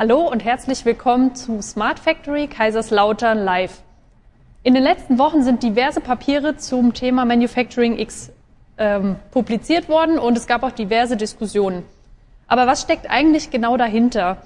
[0.00, 3.82] Hallo und herzlich willkommen zu Smart Factory Kaiserslautern Live.
[4.62, 8.30] In den letzten Wochen sind diverse Papiere zum Thema Manufacturing X
[8.78, 11.82] ähm, publiziert worden und es gab auch diverse Diskussionen.
[12.46, 14.36] Aber was steckt eigentlich genau dahinter?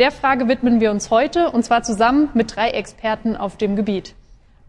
[0.00, 4.16] Der Frage widmen wir uns heute und zwar zusammen mit drei Experten auf dem Gebiet.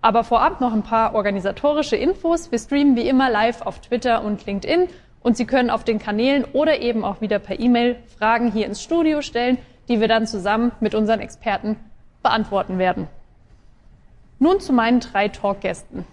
[0.03, 2.51] Aber vorab noch ein paar organisatorische Infos.
[2.51, 4.87] Wir streamen wie immer live auf Twitter und LinkedIn
[5.23, 8.83] und Sie können auf den Kanälen oder eben auch wieder per E-Mail Fragen hier ins
[8.83, 9.57] Studio stellen
[9.91, 11.75] die wir dann zusammen mit unseren Experten
[12.23, 13.07] beantworten werden.
[14.39, 16.07] Nun zu meinen drei Talkgästen.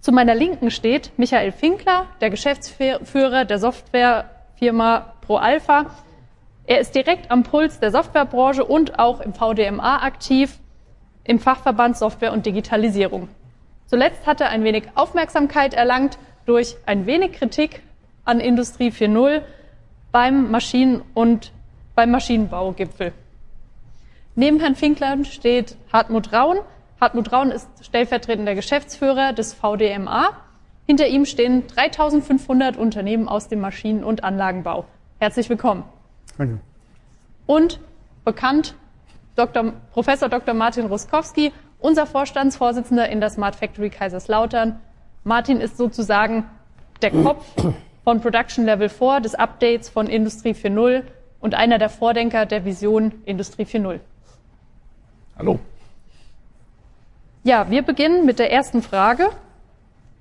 [0.00, 5.86] Zu meiner Linken steht Michael Finkler, der Geschäftsführer der Softwarefirma ProAlpha.
[6.66, 10.58] Er ist direkt am Puls der Softwarebranche und auch im VDMA aktiv,
[11.24, 13.28] im Fachverband Software und Digitalisierung.
[13.86, 17.82] Zuletzt hat er ein wenig Aufmerksamkeit erlangt durch ein wenig Kritik
[18.24, 19.42] an Industrie 4.0
[20.12, 21.52] beim Maschinen- und
[21.98, 23.12] beim Maschinenbaugipfel.
[24.36, 26.58] Neben Herrn Finkler steht Hartmut Raun.
[27.00, 30.28] Hartmut Raun ist stellvertretender Geschäftsführer des VDMA.
[30.86, 34.84] Hinter ihm stehen 3500 Unternehmen aus dem Maschinen- und Anlagenbau.
[35.18, 35.82] Herzlich willkommen.
[36.36, 36.60] Danke.
[37.46, 37.80] Und
[38.24, 38.76] bekannt
[39.34, 39.72] Dr.
[39.92, 40.54] Professor Dr.
[40.54, 44.78] Martin Ruskowski, unser Vorstandsvorsitzender in der Smart Factory Kaiserslautern.
[45.24, 46.48] Martin ist sozusagen
[47.02, 47.44] der Kopf
[48.04, 51.02] von Production Level 4 des Updates von Industrie 4.0
[51.40, 54.00] und einer der Vordenker der Vision Industrie 4.0.
[55.38, 55.58] Hallo.
[57.44, 59.30] Ja, wir beginnen mit der ersten Frage,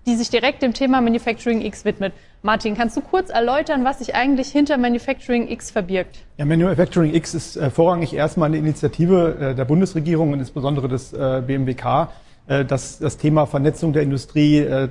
[0.05, 2.13] die sich direkt dem Thema Manufacturing X widmet.
[2.41, 6.19] Martin, kannst du kurz erläutern, was sich eigentlich hinter Manufacturing X verbirgt?
[6.37, 11.11] Ja, Manufacturing X ist äh, vorrangig erstmal eine Initiative äh, der Bundesregierung und insbesondere des
[11.11, 12.07] äh, BMWK, äh,
[12.47, 14.87] das das Thema Vernetzung der Industrie äh,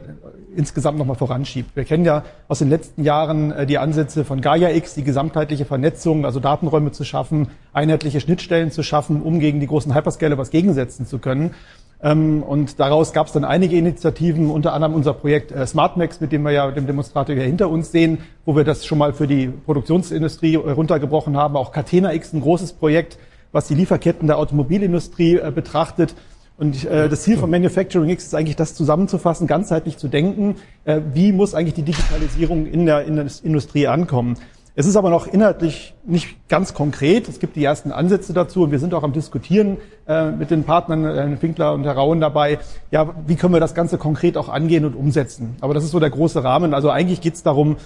[0.55, 1.75] insgesamt nochmal voranschiebt.
[1.75, 5.65] Wir kennen ja aus den letzten Jahren äh, die Ansätze von Gaia X, die gesamtheitliche
[5.65, 10.51] Vernetzung, also Datenräume zu schaffen, einheitliche Schnittstellen zu schaffen, um gegen die großen Hyperscaler was
[10.51, 11.55] gegensetzen zu können.
[12.03, 16.43] Ähm, und daraus gab es dann einige Initiativen, unter anderem unser Projekt SmartMax, mit dem
[16.43, 19.49] wir ja dem Demonstrator hier hinter uns sehen, wo wir das schon mal für die
[19.49, 21.57] Produktionsindustrie runtergebrochen haben.
[21.57, 23.19] Auch Catena X, ein großes Projekt,
[23.53, 26.15] was die Lieferketten der Automobilindustrie betrachtet.
[26.59, 31.01] Und äh, das Ziel von Manufacturing X ist eigentlich, das zusammenzufassen, ganzheitlich zu denken, äh,
[31.13, 34.37] wie muss eigentlich die Digitalisierung in der, in der Industrie ankommen.
[34.79, 37.29] Es ist aber noch inhaltlich nicht ganz konkret.
[37.29, 40.65] Es gibt die ersten Ansätze dazu und wir sind auch am Diskutieren äh, mit den
[40.65, 42.59] Partnern, äh, Finkler und Herr Rauen dabei.
[42.91, 45.57] Ja, wie können wir das Ganze konkret auch angehen und umsetzen?
[45.63, 46.75] Aber das ist so der große Rahmen.
[46.75, 47.77] Also eigentlich geht es darum,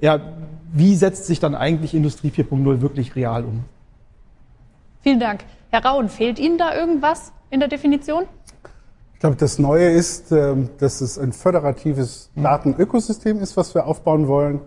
[0.00, 0.20] ja,
[0.72, 3.64] wie setzt sich dann eigentlich Industrie 4.0 wirklich real um?
[5.02, 5.44] Vielen Dank.
[5.70, 7.32] Herr Rauen, fehlt Ihnen da irgendwas?
[7.50, 8.24] in der Definition?
[9.14, 14.28] Ich glaube, das Neue ist, ähm, dass es ein föderatives Datenökosystem ist, was wir aufbauen
[14.28, 14.60] wollen.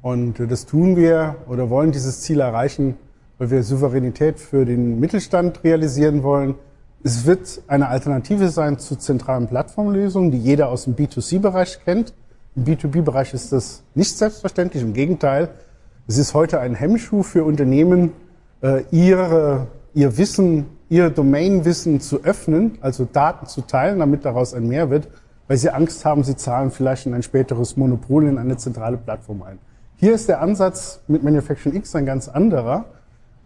[0.00, 2.96] Und äh, das tun wir oder wollen dieses Ziel erreichen,
[3.38, 6.56] weil wir Souveränität für den Mittelstand realisieren wollen.
[7.04, 12.12] Es wird eine Alternative sein zu zentralen Plattformlösungen, die jeder aus dem B2C-Bereich kennt.
[12.56, 14.82] Im B2B-Bereich ist das nicht selbstverständlich.
[14.82, 15.50] Im Gegenteil,
[16.08, 18.12] es ist heute ein Hemmschuh für Unternehmen,
[18.62, 24.68] äh, ihre, ihr Wissen ihr Domainwissen zu öffnen, also Daten zu teilen, damit daraus ein
[24.68, 25.08] Mehr wird,
[25.48, 29.42] weil sie Angst haben, sie zahlen vielleicht in ein späteres Monopol in eine zentrale Plattform
[29.42, 29.58] ein.
[29.96, 32.84] Hier ist der Ansatz mit Manufacturing X ein ganz anderer,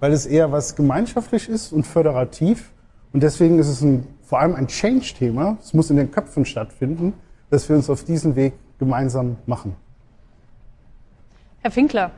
[0.01, 2.73] weil es eher was gemeinschaftlich ist und föderativ.
[3.13, 5.59] Und deswegen ist es ein, vor allem ein Change-Thema.
[5.63, 7.13] Es muss in den Köpfen stattfinden,
[7.51, 9.77] dass wir uns auf diesen Weg gemeinsam machen.
[11.61, 12.11] Herr Finkler,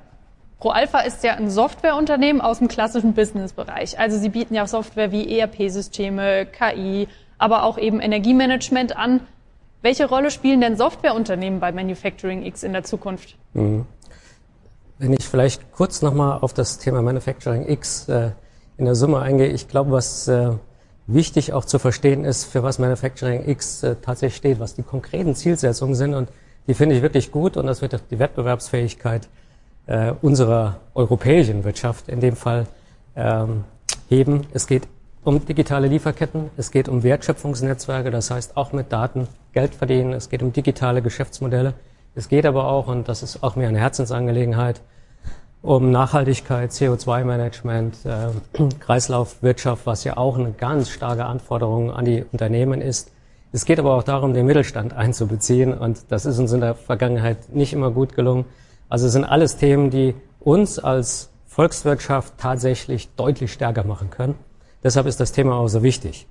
[0.60, 3.98] ProAlpha ist ja ein Softwareunternehmen aus dem klassischen Businessbereich.
[3.98, 7.06] Also sie bieten ja Software wie ERP-Systeme, KI,
[7.38, 9.20] aber auch eben Energiemanagement an.
[9.82, 13.36] Welche Rolle spielen denn Softwareunternehmen bei Manufacturing X in der Zukunft?
[13.54, 13.86] Mhm.
[14.98, 18.30] Wenn ich vielleicht kurz nochmal auf das Thema Manufacturing X äh,
[18.76, 20.50] in der Summe eingehe, ich glaube, was äh,
[21.06, 25.36] wichtig auch zu verstehen ist, für was Manufacturing X äh, tatsächlich steht, was die konkreten
[25.36, 26.30] Zielsetzungen sind und
[26.66, 29.28] die finde ich wirklich gut und das wird die Wettbewerbsfähigkeit
[29.88, 32.66] äh, unserer europäischen Wirtschaft in dem Fall
[33.16, 33.64] ähm,
[34.08, 34.46] heben.
[34.52, 34.86] Es geht
[35.24, 40.30] um digitale Lieferketten, es geht um Wertschöpfungsnetzwerke, das heißt auch mit Daten Geld verdienen, es
[40.30, 41.74] geht um digitale Geschäftsmodelle,
[42.14, 44.80] es geht aber auch, und das ist auch mir eine Herzensangelegenheit,
[45.60, 48.28] um Nachhaltigkeit, CO2-Management, äh,
[48.80, 53.10] Kreislaufwirtschaft, was ja auch eine ganz starke Anforderung an die Unternehmen ist.
[53.50, 57.54] Es geht aber auch darum, den Mittelstand einzubeziehen und das ist uns in der Vergangenheit
[57.54, 58.44] nicht immer gut gelungen.
[58.88, 64.36] Also es sind alles Themen, die uns als Volkswirtschaft tatsächlich deutlich stärker machen können.
[64.82, 66.26] Deshalb ist das Thema auch so wichtig.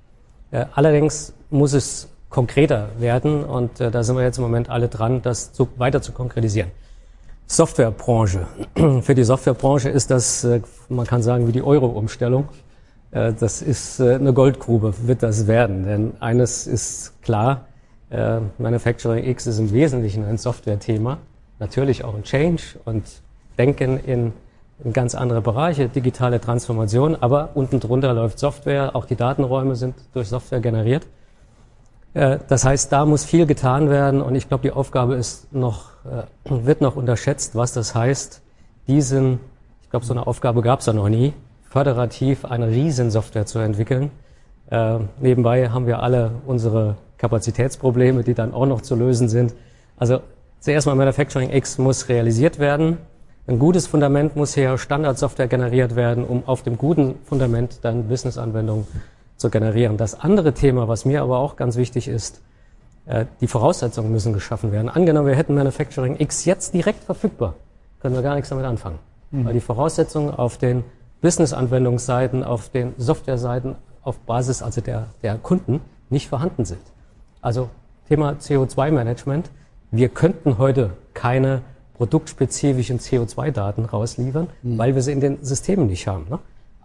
[0.50, 4.88] Äh, allerdings muss es konkreter werden und äh, da sind wir jetzt im Moment alle
[4.88, 6.70] dran, das weiter zu konkretisieren.
[7.46, 8.46] Softwarebranche.
[9.02, 12.48] Für die Softwarebranche ist das, äh, man kann sagen, wie die Euro-Umstellung.
[13.10, 15.84] Das ist eine Goldgrube, wird das werden.
[15.84, 17.64] Denn eines ist klar,
[18.58, 21.16] Manufacturing X ist im Wesentlichen ein Software-Thema,
[21.58, 23.04] natürlich auch ein Change und
[23.58, 24.32] Denken in,
[24.84, 29.96] in ganz andere Bereiche, digitale Transformation, aber unten drunter läuft Software, auch die Datenräume sind
[30.14, 31.06] durch Software generiert.
[32.14, 35.90] Das heißt, da muss viel getan werden und ich glaube, die Aufgabe ist noch,
[36.44, 38.40] wird noch unterschätzt, was das heißt,
[38.86, 39.40] diesen,
[39.82, 41.34] ich glaube, so eine Aufgabe gab es ja noch nie,
[41.68, 44.10] föderativ eine Riesensoftware zu entwickeln.
[44.70, 49.54] Äh, nebenbei haben wir alle unsere Kapazitätsprobleme, die dann auch noch zu lösen sind.
[49.96, 50.20] Also
[50.60, 52.98] zuerst mal Manufacturing X muss realisiert werden.
[53.46, 58.86] Ein gutes Fundament muss hier Standardsoftware generiert werden, um auf dem guten Fundament dann Business-Anwendungen
[59.36, 59.96] zu generieren.
[59.96, 62.42] Das andere Thema, was mir aber auch ganz wichtig ist,
[63.06, 64.88] äh, die Voraussetzungen müssen geschaffen werden.
[64.88, 67.54] Angenommen, wir hätten Manufacturing X jetzt direkt verfügbar,
[68.00, 68.98] können wir gar nichts damit anfangen.
[69.30, 69.46] Mhm.
[69.46, 70.84] Weil die Voraussetzungen auf den
[71.22, 75.80] Business-Anwendungsseiten, auf den Software-Seiten auf Basis also der, der Kunden
[76.10, 76.80] nicht vorhanden sind.
[77.40, 77.68] Also
[78.08, 79.50] Thema CO2-Management.
[79.90, 81.62] Wir könnten heute keine
[81.94, 84.78] produktspezifischen CO2-Daten rausliefern, mhm.
[84.78, 86.26] weil wir sie in den Systemen nicht haben.
[86.30, 86.38] Ne?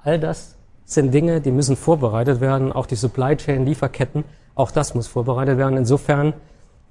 [0.04, 0.56] All das
[0.86, 2.72] sind Dinge, die müssen vorbereitet werden.
[2.72, 4.24] Auch die Supply Chain, Lieferketten,
[4.56, 5.78] auch das muss vorbereitet werden.
[5.78, 6.34] Insofern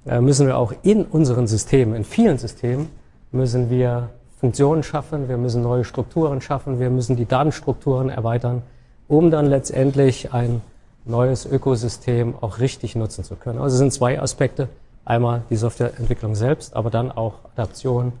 [0.05, 2.89] äh, müssen wir auch in unseren Systemen, in vielen Systemen,
[3.31, 8.61] müssen wir Funktionen schaffen, wir müssen neue Strukturen schaffen, wir müssen die Datenstrukturen erweitern,
[9.07, 10.61] um dann letztendlich ein
[11.05, 13.59] neues Ökosystem auch richtig nutzen zu können.
[13.59, 14.67] Also es sind zwei Aspekte.
[15.05, 18.13] Einmal die Softwareentwicklung selbst, aber dann auch Adaption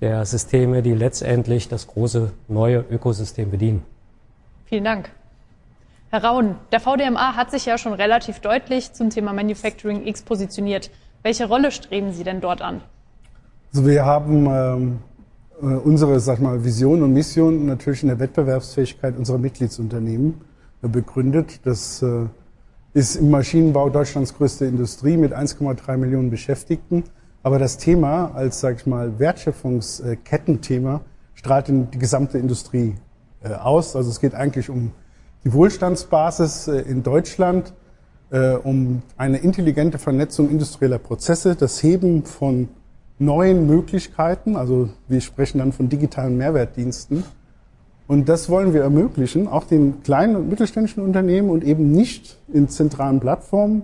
[0.00, 3.82] der Systeme, die letztendlich das große neue Ökosystem bedienen.
[4.66, 5.10] Vielen Dank.
[6.10, 10.90] Herr Raun, der VDMA hat sich ja schon relativ deutlich zum Thema Manufacturing X positioniert.
[11.22, 12.82] Welche Rolle streben Sie denn dort an?
[13.72, 14.98] Also wir haben ähm,
[15.60, 20.40] äh, unsere sag mal, Vision und Mission natürlich in der Wettbewerbsfähigkeit unserer Mitgliedsunternehmen
[20.82, 21.60] äh, begründet.
[21.64, 22.26] Das äh,
[22.96, 27.04] ist im Maschinenbau Deutschlands größte Industrie mit 1,3 Millionen Beschäftigten.
[27.42, 31.02] Aber das Thema als, sag ich mal, Wertschöpfungskettenthema
[31.34, 32.94] strahlt in die gesamte Industrie
[33.44, 33.96] aus.
[33.96, 34.92] Also es geht eigentlich um
[35.44, 37.74] die Wohlstandsbasis in Deutschland,
[38.64, 42.70] um eine intelligente Vernetzung industrieller Prozesse, das Heben von
[43.18, 44.56] neuen Möglichkeiten.
[44.56, 47.24] Also wir sprechen dann von digitalen Mehrwertdiensten.
[48.08, 52.68] Und das wollen wir ermöglichen, auch den kleinen und mittelständischen Unternehmen und eben nicht in
[52.68, 53.82] zentralen Plattformen,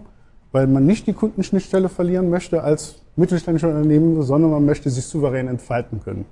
[0.52, 5.48] weil man nicht die Kundenschnittstelle verlieren möchte als mittelständische Unternehmen, sondern man möchte sich souverän
[5.48, 6.24] entfalten können.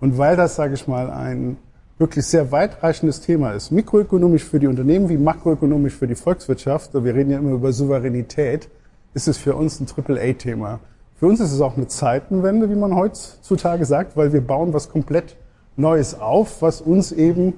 [0.00, 1.56] Und weil das, sage ich mal, ein
[1.98, 7.14] wirklich sehr weitreichendes Thema ist, mikroökonomisch für die Unternehmen wie makroökonomisch für die Volkswirtschaft, wir
[7.14, 8.68] reden ja immer über Souveränität,
[9.14, 10.80] ist es für uns ein Triple-A-Thema.
[11.16, 14.88] Für uns ist es auch eine Zeitenwende, wie man heutzutage sagt, weil wir bauen was
[14.88, 15.36] komplett
[15.78, 17.54] Neues auf, was uns eben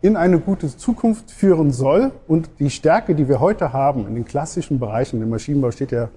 [0.00, 2.12] in eine gute Zukunft führen soll.
[2.28, 6.08] Und die Stärke, die wir heute haben in den klassischen Bereichen, der Maschinenbau steht ja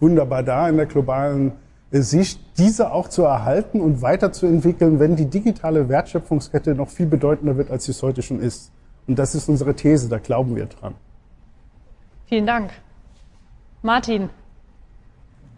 [0.00, 1.52] wunderbar da in der globalen
[1.92, 7.70] Sicht, diese auch zu erhalten und weiterzuentwickeln, wenn die digitale Wertschöpfungskette noch viel bedeutender wird,
[7.70, 8.72] als sie es heute schon ist.
[9.06, 10.94] Und das ist unsere These, da glauben wir dran.
[12.26, 12.70] Vielen Dank.
[13.82, 14.30] Martin,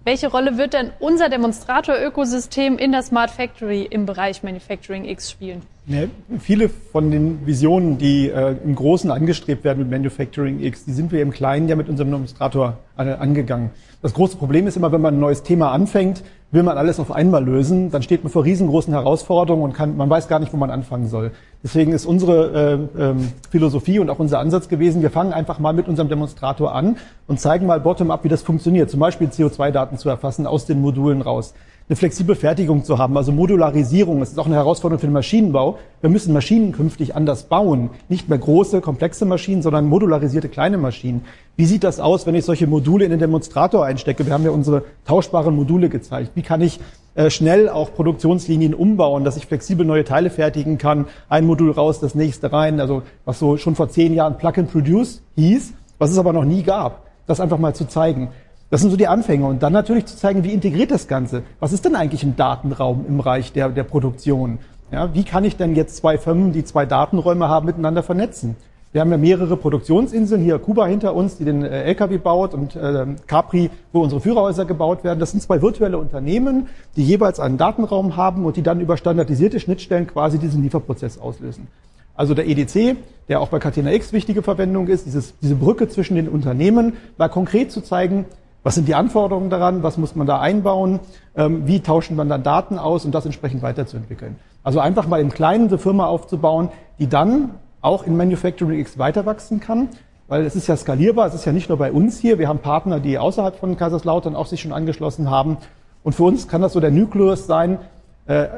[0.06, 5.62] welche Rolle wird denn unser Demonstrator-Ökosystem in der Smart Factory im Bereich Manufacturing X spielen?
[5.88, 6.00] Ja,
[6.40, 11.12] viele von den Visionen, die äh, im Großen angestrebt werden mit Manufacturing X, die sind
[11.12, 13.70] wir im Kleinen ja mit unserem Demonstrator äh, angegangen.
[14.02, 17.12] Das große Problem ist immer, wenn man ein neues Thema anfängt, will man alles auf
[17.12, 20.56] einmal lösen, dann steht man vor riesengroßen Herausforderungen und kann, man weiß gar nicht, wo
[20.56, 21.30] man anfangen soll.
[21.62, 25.72] Deswegen ist unsere äh, ähm, Philosophie und auch unser Ansatz gewesen, wir fangen einfach mal
[25.72, 26.96] mit unserem Demonstrator an
[27.28, 28.90] und zeigen mal bottom-up, wie das funktioniert.
[28.90, 31.54] Zum Beispiel CO2-Daten zu erfassen aus den Modulen raus
[31.88, 34.18] eine flexible Fertigung zu haben, also Modularisierung.
[34.18, 35.78] Das ist auch eine Herausforderung für den Maschinenbau.
[36.00, 37.90] Wir müssen Maschinen künftig anders bauen.
[38.08, 41.24] Nicht mehr große, komplexe Maschinen, sondern modularisierte kleine Maschinen.
[41.54, 44.26] Wie sieht das aus, wenn ich solche Module in den Demonstrator einstecke?
[44.26, 46.32] Wir haben ja unsere tauschbaren Module gezeigt.
[46.34, 46.80] Wie kann ich
[47.14, 51.06] äh, schnell auch Produktionslinien umbauen, dass ich flexibel neue Teile fertigen kann?
[51.28, 52.80] Ein Modul raus, das nächste rein.
[52.80, 56.44] Also was so schon vor zehn Jahren Plug and Produce hieß, was es aber noch
[56.44, 57.06] nie gab.
[57.28, 58.30] Das einfach mal zu zeigen.
[58.70, 59.46] Das sind so die Anfänge.
[59.46, 61.42] Und dann natürlich zu zeigen, wie integriert das Ganze?
[61.60, 64.58] Was ist denn eigentlich ein Datenraum im Bereich der, der Produktion?
[64.90, 68.56] Ja, wie kann ich denn jetzt zwei Firmen, die zwei Datenräume haben, miteinander vernetzen?
[68.92, 72.76] Wir haben ja mehrere Produktionsinseln, hier Kuba hinter uns, die den äh, LKW baut und
[72.76, 75.18] äh, Capri, wo unsere Führerhäuser gebaut werden.
[75.18, 79.60] Das sind zwei virtuelle Unternehmen, die jeweils einen Datenraum haben und die dann über standardisierte
[79.60, 81.66] Schnittstellen quasi diesen Lieferprozess auslösen.
[82.14, 82.96] Also der EDC,
[83.28, 87.28] der auch bei Catena X wichtige Verwendung ist, dieses, diese Brücke zwischen den Unternehmen, war
[87.28, 88.24] konkret zu zeigen,
[88.66, 89.84] was sind die Anforderungen daran?
[89.84, 90.98] Was muss man da einbauen?
[91.36, 94.34] Ähm, wie tauschen man dann Daten aus, um das entsprechend weiterzuentwickeln?
[94.64, 99.24] Also einfach mal im Kleinen eine Firma aufzubauen, die dann auch in Manufacturing X weiter
[99.24, 99.90] wachsen kann,
[100.26, 102.58] weil es ist ja skalierbar, es ist ja nicht nur bei uns hier, wir haben
[102.58, 105.58] Partner, die außerhalb von Kaiserslautern auch sich schon angeschlossen haben.
[106.02, 107.78] Und für uns kann das so der Nukleus sein,
[108.26, 108.48] äh,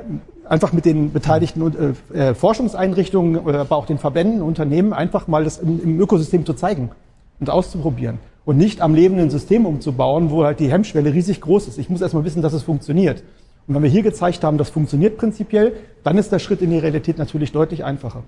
[0.49, 5.59] einfach mit den beteiligten äh, äh, Forschungseinrichtungen, aber auch den Verbänden, Unternehmen einfach mal das
[5.59, 6.93] im Ökosystem zu zeigen
[7.41, 11.79] und auszuprobieren und nicht am lebenden System umzubauen, wo halt die Hemmschwelle riesig groß ist.
[11.79, 13.23] Ich muss erstmal wissen, dass es funktioniert.
[13.67, 16.79] Und wenn wir hier gezeigt haben, das funktioniert prinzipiell, dann ist der Schritt in die
[16.79, 18.23] Realität natürlich deutlich einfacher.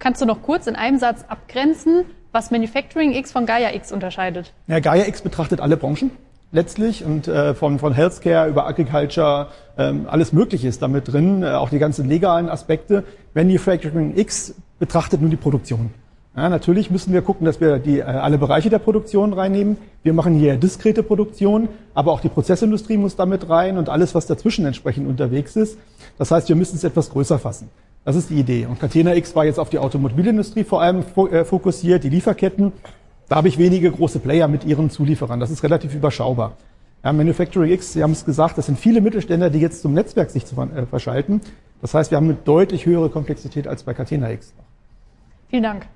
[0.00, 4.52] Kannst du noch kurz in einem Satz abgrenzen, was Manufacturing X von Gaia X unterscheidet?
[4.66, 6.10] Ja, Gaia X betrachtet alle Branchen
[6.50, 11.50] letztlich und äh, von, von Healthcare über Agriculture, ähm, alles Mögliche ist damit drin, äh,
[11.50, 13.04] auch die ganzen legalen Aspekte.
[13.34, 15.94] Manufacturing X betrachtet nur die Produktion.
[16.36, 19.76] Ja, natürlich müssen wir gucken, dass wir die, äh, alle Bereiche der Produktion reinnehmen.
[20.04, 24.26] Wir machen hier diskrete Produktion, aber auch die Prozessindustrie muss damit rein und alles, was
[24.26, 25.76] dazwischen entsprechend unterwegs ist.
[26.18, 27.68] Das heißt, wir müssen es etwas größer fassen.
[28.04, 28.66] Das ist die Idee.
[28.66, 32.72] Und Catena X war jetzt auf die Automobilindustrie vor allem äh, fokussiert, die Lieferketten.
[33.28, 35.40] Da habe ich wenige große Player mit ihren Zulieferern.
[35.40, 36.52] Das ist relativ überschaubar.
[37.04, 40.30] Ja, Manufacturing X, Sie haben es gesagt, das sind viele Mittelständler, die jetzt zum Netzwerk
[40.30, 41.40] sich zu, äh, verschalten.
[41.80, 44.52] Das heißt, wir haben eine deutlich höhere Komplexität als bei Catena X.
[45.48, 45.86] Vielen Dank.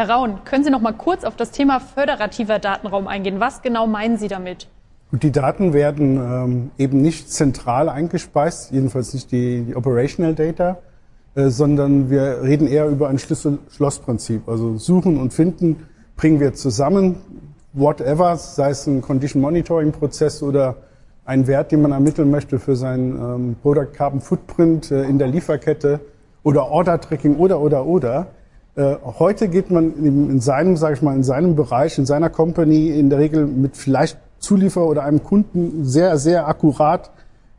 [0.00, 3.40] Herr Raun, können Sie noch mal kurz auf das Thema föderativer Datenraum eingehen?
[3.40, 4.68] Was genau meinen Sie damit?
[5.10, 10.78] Die Daten werden ähm, eben nicht zentral eingespeist, jedenfalls nicht die, die Operational Data,
[11.34, 14.48] äh, sondern wir reden eher über ein Schlüssel-Schloss-Prinzip.
[14.48, 17.16] Also suchen und finden bringen wir zusammen,
[17.72, 20.76] whatever, sei es ein Condition Monitoring Prozess oder
[21.24, 25.26] ein Wert, den man ermitteln möchte für seinen ähm, Product Carbon Footprint äh, in der
[25.26, 25.98] Lieferkette
[26.44, 28.28] oder Order Tracking oder oder oder.
[28.78, 32.30] Äh, heute geht man in, in seinem, sage ich mal, in seinem Bereich, in seiner
[32.30, 37.10] Company in der Regel mit vielleicht Zulieferer oder einem Kunden sehr sehr akkurat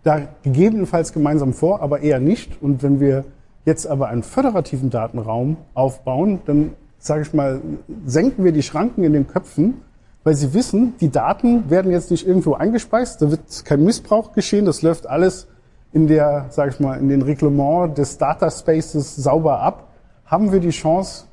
[0.04, 2.62] da gegebenenfalls gemeinsam vor, aber eher nicht.
[2.62, 3.26] Und wenn wir
[3.66, 7.60] jetzt aber einen föderativen Datenraum aufbauen, dann sage ich mal,
[8.06, 9.82] senken wir die Schranken in den Köpfen,
[10.24, 14.64] weil sie wissen, die Daten werden jetzt nicht irgendwo eingespeist, da wird kein Missbrauch geschehen,
[14.64, 15.48] das läuft alles
[15.92, 19.89] in der, sage ich mal, in den Reglement des Data Spaces sauber ab,
[20.30, 21.26] haben wir die Chance,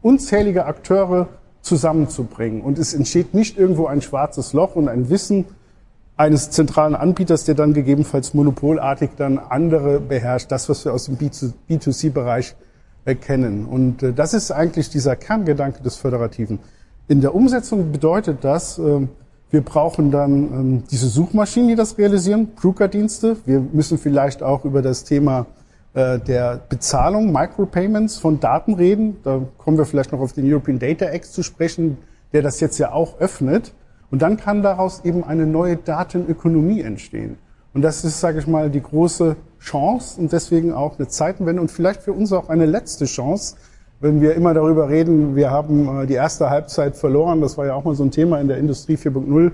[0.00, 1.28] unzählige Akteure
[1.60, 2.62] zusammenzubringen.
[2.62, 5.44] Und es entsteht nicht irgendwo ein schwarzes Loch und ein Wissen
[6.16, 10.52] eines zentralen Anbieters, der dann gegebenenfalls monopolartig dann andere beherrscht.
[10.52, 12.54] Das, was wir aus dem B2C-Bereich
[13.04, 13.66] erkennen.
[13.66, 16.60] Und äh, das ist eigentlich dieser Kerngedanke des Föderativen.
[17.08, 19.06] In der Umsetzung bedeutet das, äh,
[19.50, 23.36] wir brauchen dann ähm, diese Suchmaschinen, die das realisieren, Druckerdienste.
[23.44, 25.46] Wir müssen vielleicht auch über das Thema
[25.94, 29.16] äh, der Bezahlung, Micropayments von Daten reden.
[29.22, 31.98] Da kommen wir vielleicht noch auf den European Data Act zu sprechen,
[32.32, 33.72] der das jetzt ja auch öffnet.
[34.10, 37.36] Und dann kann daraus eben eine neue Datenökonomie entstehen.
[37.72, 41.70] Und das ist, sage ich mal, die große Chance und deswegen auch eine Zeitenwende und
[41.70, 43.56] vielleicht für uns auch eine letzte Chance,
[44.00, 47.74] wenn wir immer darüber reden, wir haben äh, die erste Halbzeit verloren, das war ja
[47.74, 49.24] auch mal so ein Thema in der Industrie 4.0.
[49.24, 49.52] Mhm.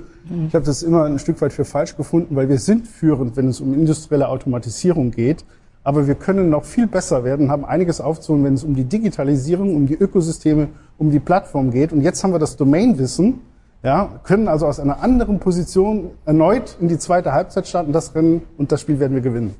[0.48, 3.48] Ich habe das immer ein Stück weit für falsch gefunden, weil wir sind führend, wenn
[3.48, 5.44] es um industrielle Automatisierung geht.
[5.90, 9.74] Aber wir können noch viel besser werden, haben einiges aufzuholen, wenn es um die Digitalisierung,
[9.74, 10.68] um die Ökosysteme,
[10.98, 11.92] um die Plattform geht.
[11.92, 13.40] Und jetzt haben wir das Domainwissen,
[13.82, 18.42] ja, können also aus einer anderen Position erneut in die zweite Halbzeit starten, das Rennen
[18.56, 19.56] und das Spiel werden wir gewinnen.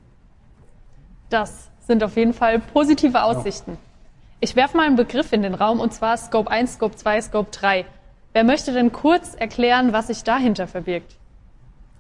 [1.30, 1.52] Das
[1.88, 3.76] sind auf jeden Fall positive Aussichten.
[4.38, 7.50] Ich werfe mal einen Begriff in den Raum und zwar Scope 1, Scope 2, Scope
[7.50, 7.86] 3.
[8.34, 11.16] Wer möchte denn kurz erklären, was sich dahinter verbirgt?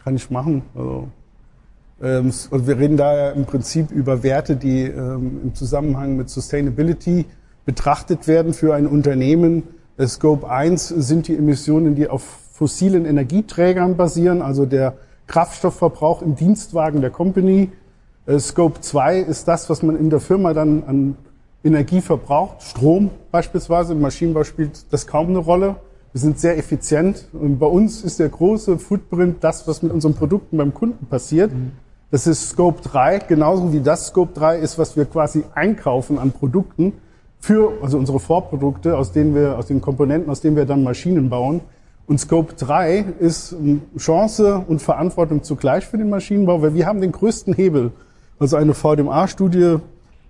[0.04, 0.62] Kann ich machen.
[0.76, 1.08] Also,
[2.02, 7.26] ähm, also wir reden da im Prinzip über Werte, die ähm, im Zusammenhang mit Sustainability
[7.64, 9.64] betrachtet werden für ein Unternehmen.
[9.96, 14.94] Äh, Scope 1 sind die Emissionen, die auf fossilen Energieträgern basieren, also der
[15.26, 17.70] Kraftstoffverbrauch im Dienstwagen der Company.
[18.26, 21.16] Äh, Scope 2 ist das, was man in der Firma dann an
[21.62, 22.62] Energie verbraucht.
[22.62, 25.76] Strom beispielsweise, im Maschinenbau spielt das kaum eine Rolle.
[26.12, 30.14] Wir sind sehr effizient und bei uns ist der große Footprint das, was mit unseren
[30.14, 31.52] Produkten beim Kunden passiert.
[31.52, 31.72] Mhm.
[32.10, 36.32] Das ist Scope 3, genauso wie das Scope 3 ist, was wir quasi einkaufen an
[36.32, 36.94] Produkten
[37.38, 41.30] für, also unsere Vorprodukte, aus denen wir, aus den Komponenten, aus denen wir dann Maschinen
[41.30, 41.60] bauen.
[42.06, 43.54] Und Scope 3 ist
[43.96, 47.92] Chance und Verantwortung zugleich für den Maschinenbau, weil wir haben den größten Hebel
[48.40, 49.76] also eine VDMA-Studie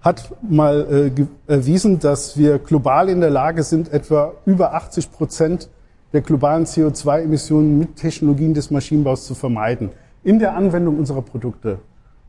[0.00, 5.68] hat mal äh, erwiesen, dass wir global in der Lage sind, etwa über 80 Prozent
[6.12, 9.90] der globalen CO2-Emissionen mit Technologien des Maschinenbaus zu vermeiden
[10.22, 11.78] in der Anwendung unserer Produkte.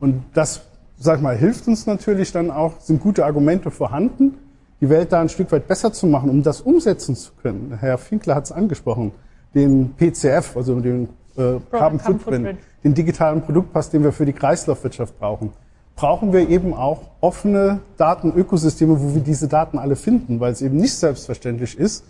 [0.00, 0.62] Und das,
[0.98, 4.34] sag mal, hilft uns natürlich dann auch, sind gute Argumente vorhanden,
[4.80, 7.76] die Welt da ein Stück weit besser zu machen, um das umsetzen zu können.
[7.78, 9.12] Herr Finkler hat es angesprochen,
[9.54, 15.18] den PCF, also den äh, Carbon Footprint, den digitalen Produktpass, den wir für die Kreislaufwirtschaft
[15.18, 15.52] brauchen.
[15.94, 20.76] brauchen wir eben auch offene Datenökosysteme, wo wir diese Daten alle finden, weil es eben
[20.76, 22.04] nicht selbstverständlich ist,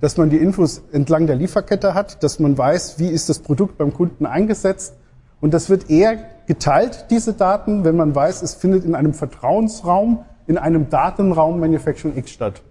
[0.00, 3.78] dass man die Infos entlang der Lieferkette hat, dass man weiß, wie ist das Produkt
[3.78, 4.94] beim Kunden eingesetzt.
[5.40, 10.24] Und das wird eher geteilt, diese Daten, wenn man weiß, es findet in einem Vertrauensraum,
[10.46, 12.62] in einem Datenraum Manufacturing X statt.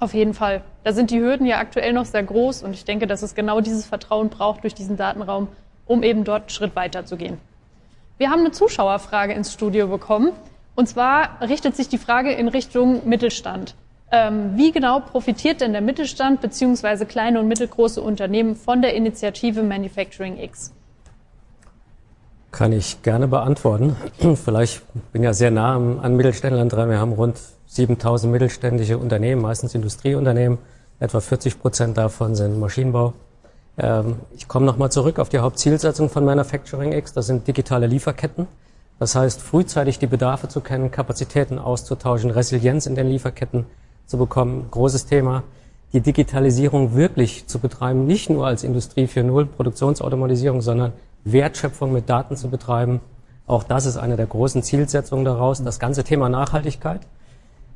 [0.00, 0.62] Auf jeden Fall.
[0.82, 3.60] Da sind die Hürden ja aktuell noch sehr groß und ich denke, dass es genau
[3.60, 5.48] dieses Vertrauen braucht durch diesen Datenraum,
[5.86, 7.38] um eben dort einen Schritt weiter zu gehen.
[8.18, 10.32] Wir haben eine Zuschauerfrage ins Studio bekommen.
[10.74, 13.74] Und zwar richtet sich die Frage in Richtung Mittelstand.
[14.10, 17.04] Ähm, wie genau profitiert denn der Mittelstand bzw.
[17.04, 20.72] kleine und mittelgroße Unternehmen von der Initiative Manufacturing X?
[22.52, 23.96] Kann ich gerne beantworten.
[24.36, 24.82] Vielleicht
[25.12, 26.90] bin ja sehr nah an Mittelständlern dran.
[26.90, 30.58] Wir haben rund 7000 mittelständische Unternehmen, meistens Industrieunternehmen.
[31.00, 33.14] Etwa 40 Prozent davon sind Maschinenbau.
[33.78, 37.14] Ähm, ich komme nochmal zurück auf die Hauptzielsetzung von Manufacturing X.
[37.14, 38.46] Das sind digitale Lieferketten.
[38.98, 43.64] Das heißt, frühzeitig die Bedarfe zu kennen, Kapazitäten auszutauschen, Resilienz in den Lieferketten
[44.06, 44.66] zu bekommen.
[44.70, 45.42] Großes Thema.
[45.94, 50.92] Die Digitalisierung wirklich zu betreiben, nicht nur als Industrie 4.0 Produktionsautomatisierung, sondern
[51.24, 53.00] Wertschöpfung mit Daten zu betreiben.
[53.46, 55.62] Auch das ist eine der großen Zielsetzungen daraus.
[55.62, 57.00] Das ganze Thema Nachhaltigkeit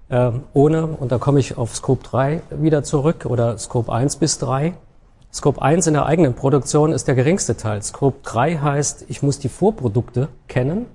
[0.08, 4.38] äh, ohne, und da komme ich auf Scope 3 wieder zurück, oder Scope 1 bis
[4.38, 4.74] 3.
[5.32, 7.82] Scope 1 in der eigenen Produktion ist der geringste Teil.
[7.82, 10.86] Scope 3 heißt, ich muss die Vorprodukte kennen,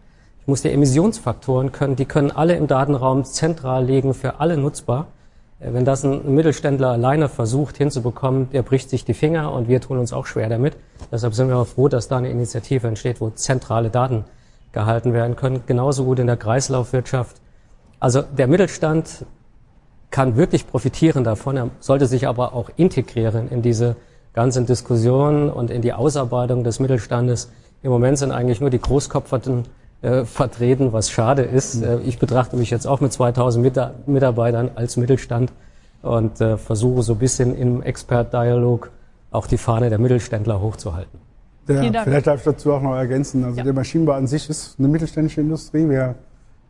[0.42, 5.08] ich muss die Emissionsfaktoren können, die können alle im Datenraum zentral liegen, für alle nutzbar.
[5.64, 10.00] Wenn das ein Mittelständler alleine versucht hinzubekommen, der bricht sich die Finger und wir tun
[10.00, 10.76] uns auch schwer damit.
[11.12, 14.26] Deshalb sind wir auch froh, dass da eine Initiative entsteht, wo zentrale Daten
[14.72, 15.64] gehalten werden können.
[15.68, 17.42] Genauso gut in der Kreislaufwirtschaft
[18.02, 19.28] also der Mittelstand
[20.10, 23.96] kann wirklich profitieren davon, er sollte sich aber auch integrieren in diese
[24.34, 27.52] ganzen Diskussionen und in die Ausarbeitung des Mittelstandes.
[27.84, 29.66] Im Moment sind eigentlich nur die Großkopferten
[30.02, 31.82] äh, vertreten, was schade ist.
[31.82, 31.84] Mhm.
[31.84, 35.52] Äh, ich betrachte mich jetzt auch mit 2000 Mita Mitarbeitern als Mittelstand
[36.02, 38.92] und äh, versuche so ein bisschen im Expert-Dialog
[39.32, 41.20] auch die Fahne der Mittelständler hochzuhalten.
[41.68, 43.44] Der, vielleicht darf ich dazu auch noch ergänzen.
[43.44, 43.64] Also ja.
[43.64, 45.88] der Maschinenbau an sich ist eine mittelständische Industrie.
[45.88, 46.16] Wir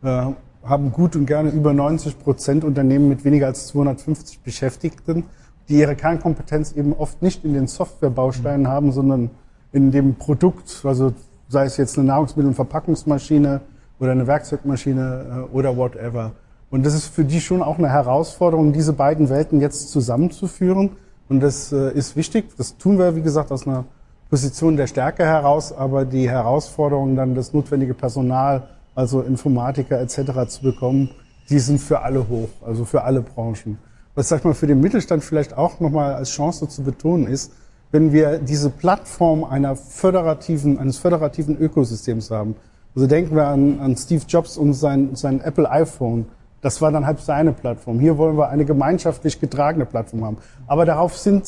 [0.02, 0.26] äh,
[0.62, 5.24] haben gut und gerne über 90 Prozent Unternehmen mit weniger als 250 Beschäftigten,
[5.68, 9.30] die ihre Kernkompetenz eben oft nicht in den Softwarebausteinen haben, sondern
[9.72, 11.14] in dem Produkt, also
[11.52, 13.60] sei es jetzt eine Nahrungsmittel- und Verpackungsmaschine
[14.00, 16.32] oder eine Werkzeugmaschine äh, oder whatever.
[16.70, 20.90] Und das ist für die schon auch eine Herausforderung, diese beiden Welten jetzt zusammenzuführen.
[21.28, 22.46] Und das äh, ist wichtig.
[22.56, 23.84] Das tun wir, wie gesagt, aus einer
[24.30, 28.62] Position der Stärke heraus, aber die Herausforderung, dann das notwendige Personal
[28.94, 30.48] also Informatiker etc.
[30.48, 31.10] zu bekommen,
[31.50, 33.78] die sind für alle hoch, also für alle Branchen.
[34.14, 37.52] Was sag ich mal für den Mittelstand vielleicht auch nochmal als Chance zu betonen ist,
[37.92, 42.56] wenn wir diese Plattform einer föderativen, eines föderativen Ökosystems haben.
[42.94, 46.26] Also denken wir an, an Steve Jobs und sein, sein Apple iPhone.
[46.62, 48.00] Das war dann halb seine Plattform.
[48.00, 50.36] Hier wollen wir eine gemeinschaftlich getragene Plattform haben.
[50.66, 51.44] Aber darauf sind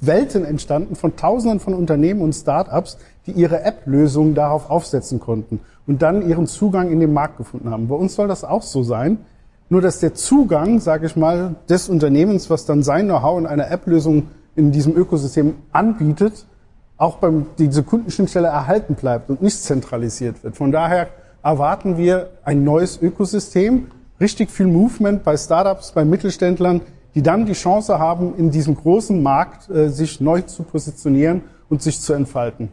[0.00, 6.02] Welten entstanden von Tausenden von Unternehmen und Startups, die ihre App-Lösungen darauf aufsetzen konnten und
[6.02, 7.88] dann ihren Zugang in den Markt gefunden haben.
[7.88, 9.18] Bei uns soll das auch so sein.
[9.70, 13.70] Nur dass der Zugang, sage ich mal, des Unternehmens, was dann sein Know-how in einer
[13.70, 16.46] App-Lösung in diesem Ökosystem anbietet,
[16.96, 20.56] auch beim diese Kundenschnittstelle erhalten bleibt und nicht zentralisiert wird.
[20.56, 21.08] Von daher
[21.42, 23.88] erwarten wir ein neues Ökosystem,
[24.20, 26.80] richtig viel Movement bei Startups, bei Mittelständlern,
[27.14, 31.82] die dann die Chance haben, in diesem großen Markt äh, sich neu zu positionieren und
[31.82, 32.70] sich zu entfalten.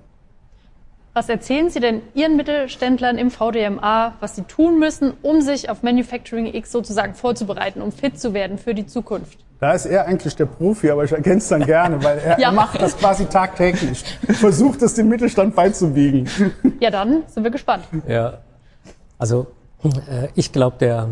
[1.13, 5.83] Was erzählen Sie denn Ihren Mittelständlern im VDMA, was sie tun müssen, um sich auf
[5.83, 9.39] Manufacturing X sozusagen vorzubereiten, um fit zu werden für die Zukunft?
[9.59, 12.47] Da ist er eigentlich der Profi, aber ich ergänze dann gerne, weil er, ja.
[12.47, 14.05] er macht das quasi tagtäglich.
[14.29, 16.29] Versucht es dem Mittelstand beizubiegen.
[16.79, 17.83] Ja, dann sind wir gespannt.
[18.07, 18.39] Ja,
[19.17, 19.47] also
[19.83, 21.09] äh, ich glaube, der,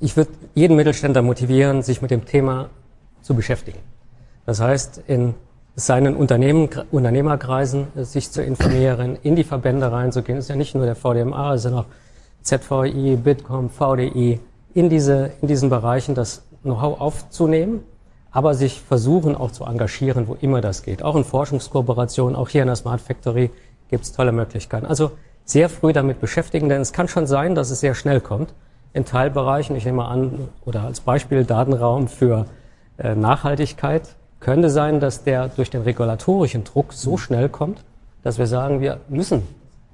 [0.00, 2.70] ich würde jeden Mittelständler motivieren, sich mit dem Thema
[3.20, 3.78] zu beschäftigen.
[4.46, 5.34] Das heißt, in
[5.76, 10.36] seinen Unternehmen, Unternehmerkreisen äh, sich zu informieren, in die Verbände reinzugehen.
[10.36, 11.86] Das ist ja nicht nur der VDMA, es sind auch
[12.42, 14.40] ZVI, Bitkom, VDI,
[14.74, 17.80] in, diese, in diesen Bereichen das Know-how aufzunehmen,
[18.30, 21.02] aber sich versuchen auch zu engagieren, wo immer das geht.
[21.02, 23.50] Auch in Forschungskooperationen, auch hier in der Smart Factory
[23.88, 24.86] gibt es tolle Möglichkeiten.
[24.86, 25.12] Also
[25.44, 28.54] sehr früh damit beschäftigen, denn es kann schon sein, dass es sehr schnell kommt.
[28.92, 32.46] In Teilbereichen, ich nehme an, oder als Beispiel Datenraum für
[32.98, 37.84] äh, Nachhaltigkeit, könnte sein, dass der durch den regulatorischen Druck so schnell kommt,
[38.22, 39.42] dass wir sagen, wir müssen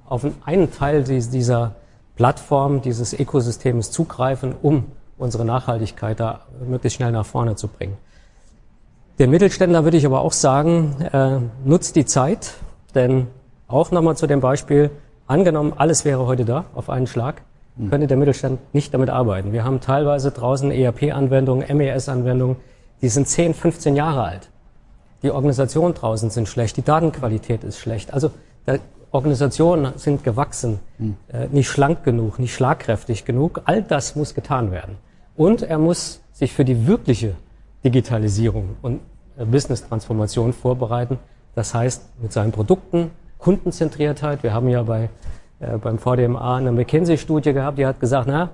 [0.07, 1.75] auf einen Teil dieser
[2.15, 4.85] Plattform, dieses Ökosystems zugreifen, um
[5.17, 7.97] unsere Nachhaltigkeit da möglichst schnell nach vorne zu bringen.
[9.19, 12.53] Der Mittelständler würde ich aber auch sagen, äh, nutzt die Zeit,
[12.95, 13.27] denn
[13.67, 14.91] auch nochmal zu dem Beispiel,
[15.27, 17.41] Angenommen, alles wäre heute da auf einen Schlag,
[17.89, 19.51] könnte der Mittelstand nicht damit arbeiten.
[19.51, 22.55] Wir haben teilweise draußen ERP-Anwendungen, MES-Anwendungen,
[23.01, 24.49] die sind 10, 15 Jahre alt.
[25.23, 28.13] Die Organisationen draußen sind schlecht, die Datenqualität ist schlecht.
[28.13, 28.31] Also
[29.11, 30.79] Organisationen sind gewachsen,
[31.29, 33.61] äh, nicht schlank genug, nicht schlagkräftig genug.
[33.65, 34.97] All das muss getan werden.
[35.35, 37.35] Und er muss sich für die wirkliche
[37.83, 38.99] Digitalisierung und
[39.37, 41.19] äh, Business-Transformation vorbereiten.
[41.55, 44.43] Das heißt, mit seinen Produkten, Kundenzentriertheit.
[44.43, 45.09] Wir haben ja bei,
[45.59, 48.49] äh, beim VDMA eine McKinsey-Studie gehabt, die hat gesagt, na,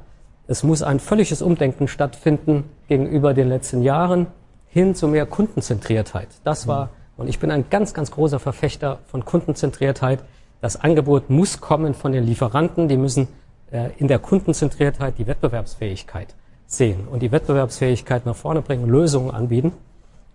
[0.47, 4.27] es muss ein völliges Umdenken stattfinden gegenüber den letzten Jahren
[4.67, 6.27] hin zu mehr Kundenzentriertheit.
[6.43, 10.23] Das war, und ich bin ein ganz, ganz großer Verfechter von Kundenzentriertheit.
[10.61, 13.27] Das Angebot muss kommen von den Lieferanten, die müssen
[13.71, 19.71] äh, in der Kundenzentriertheit die Wettbewerbsfähigkeit sehen und die Wettbewerbsfähigkeit nach vorne bringen, Lösungen anbieten.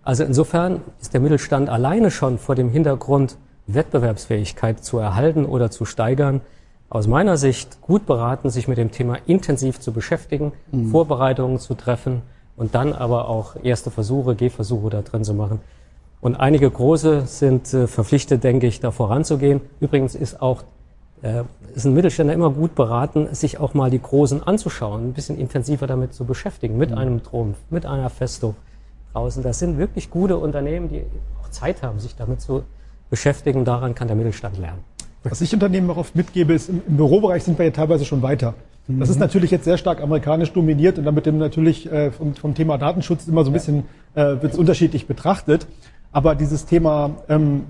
[0.03, 5.85] Also insofern ist der Mittelstand alleine schon vor dem Hintergrund, Wettbewerbsfähigkeit zu erhalten oder zu
[5.85, 6.41] steigern,
[6.89, 10.89] aus meiner Sicht gut beraten, sich mit dem Thema intensiv zu beschäftigen, mhm.
[10.89, 12.21] Vorbereitungen zu treffen
[12.55, 15.61] und dann aber auch erste Versuche, Gehversuche da drin zu machen.
[16.21, 19.61] Und einige große sind äh, verpflichtet, denke ich, da voranzugehen.
[19.79, 20.63] Übrigens ist auch
[21.21, 21.43] äh,
[21.75, 25.87] ist ein Mittelständler immer gut beraten, sich auch mal die Großen anzuschauen, ein bisschen intensiver
[25.87, 26.97] damit zu beschäftigen, mit mhm.
[26.97, 28.55] einem Trumpf, mit einer Festo
[29.13, 29.43] draußen.
[29.43, 31.03] Das sind wirklich gute Unternehmen, die
[31.41, 32.63] auch Zeit haben, sich damit zu
[33.09, 33.65] beschäftigen.
[33.65, 34.83] Daran kann der Mittelstand lernen.
[35.29, 38.55] Was ich Unternehmen auch oft mitgebe, ist, im, Bürobereich sind wir ja teilweise schon weiter.
[38.87, 39.21] Das ist mhm.
[39.21, 43.27] natürlich jetzt sehr stark amerikanisch dominiert und damit dem natürlich äh, vom, vom, Thema Datenschutz
[43.27, 43.83] immer so ein bisschen
[44.15, 45.67] äh, wird unterschiedlich betrachtet.
[46.11, 47.65] Aber dieses Thema ähm,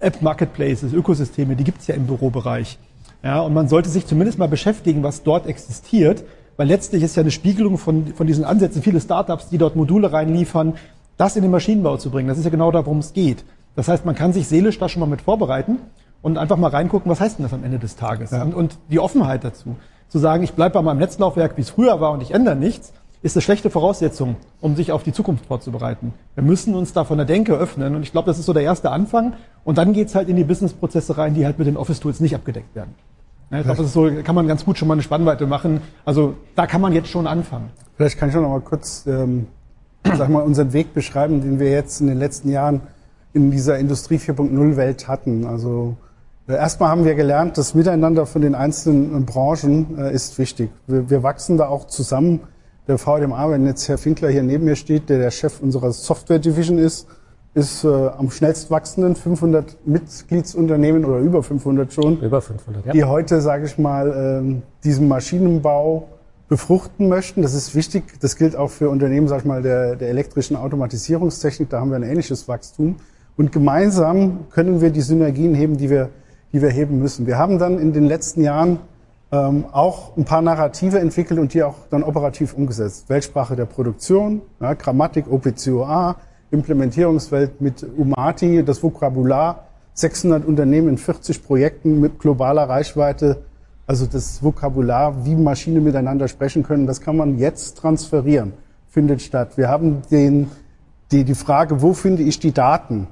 [0.00, 2.78] App Marketplaces, Ökosysteme, die gibt's ja im Bürobereich.
[3.22, 6.24] Ja, und man sollte sich zumindest mal beschäftigen, was dort existiert,
[6.56, 10.12] weil letztlich ist ja eine Spiegelung von, von diesen Ansätzen, viele Startups, die dort Module
[10.12, 10.74] reinliefern,
[11.18, 12.28] das in den Maschinenbau zu bringen.
[12.28, 13.44] Das ist ja genau da, worum es geht.
[13.76, 15.78] Das heißt, man kann sich seelisch da schon mal mit vorbereiten
[16.24, 18.30] und einfach mal reingucken, was heißt denn das am Ende des Tages?
[18.30, 18.42] Ja.
[18.42, 19.76] Und, und, die Offenheit dazu.
[20.08, 22.94] Zu sagen, ich bleibe bei meinem Netzlaufwerk, wie es früher war und ich ändere nichts,
[23.20, 26.14] ist eine schlechte Voraussetzung, um sich auf die Zukunft vorzubereiten.
[26.34, 28.62] Wir müssen uns da von der Denke öffnen und ich glaube, das ist so der
[28.62, 29.34] erste Anfang
[29.64, 32.74] und dann geht's halt in die Businessprozesse rein, die halt mit den Office-Tools nicht abgedeckt
[32.74, 32.94] werden.
[33.50, 35.82] Ja, ich glaube, das ist so, kann man ganz gut schon mal eine Spannweite machen.
[36.06, 37.68] Also da kann man jetzt schon anfangen.
[37.96, 39.46] Vielleicht kann ich noch mal kurz, ähm,
[40.04, 42.80] sag mal, unseren Weg beschreiben, den wir jetzt in den letzten Jahren
[43.34, 45.44] in dieser Industrie 4.0 Welt hatten.
[45.44, 45.96] Also
[46.46, 50.70] Erstmal haben wir gelernt, das Miteinander von den einzelnen äh, Branchen äh, ist wichtig.
[50.86, 52.40] Wir, wir, wachsen da auch zusammen.
[52.86, 56.38] Der VDMA, wenn jetzt Herr Finkler hier neben mir steht, der der Chef unserer Software
[56.38, 57.06] Division ist,
[57.54, 62.20] ist äh, am schnellst wachsenden 500 Mitgliedsunternehmen oder über 500 schon.
[62.20, 62.92] Über 500, ja.
[62.92, 66.08] Die heute, sage ich mal, ähm, diesen Maschinenbau
[66.48, 67.40] befruchten möchten.
[67.40, 68.20] Das ist wichtig.
[68.20, 71.70] Das gilt auch für Unternehmen, sag ich mal, der, der elektrischen Automatisierungstechnik.
[71.70, 72.96] Da haben wir ein ähnliches Wachstum.
[73.38, 76.10] Und gemeinsam können wir die Synergien heben, die wir
[76.54, 77.26] die wir heben müssen.
[77.26, 78.78] Wir haben dann in den letzten Jahren
[79.32, 83.06] ähm, auch ein paar Narrative entwickelt und die auch dann operativ umgesetzt.
[83.08, 86.14] Weltsprache der Produktion, ja, Grammatik, OPCOA,
[86.52, 89.64] Implementierungswelt mit Umati, das Vokabular,
[89.94, 93.42] 600 Unternehmen in 40 Projekten mit globaler Reichweite.
[93.88, 98.52] Also das Vokabular, wie Maschinen miteinander sprechen können, das kann man jetzt transferieren,
[98.88, 99.56] findet statt.
[99.56, 100.48] Wir haben den,
[101.10, 103.08] die, die Frage, wo finde ich die Daten?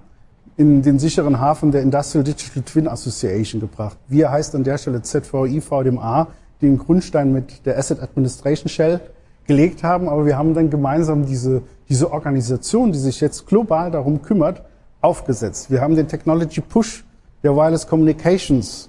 [0.63, 3.99] In den sicheren Hafen der Industrial Digital Twin Association gebracht.
[4.07, 6.29] Wir heißt an der Stelle ZVI VDMA,
[6.61, 9.01] die den Grundstein mit der Asset Administration Shell
[9.49, 14.23] gelegt haben, aber wir haben dann gemeinsam diese, diese Organisation, die sich jetzt global darum
[14.23, 14.63] kümmert,
[15.01, 15.69] aufgesetzt.
[15.69, 17.05] Wir haben den Technology Push
[17.43, 18.89] der Wireless Communications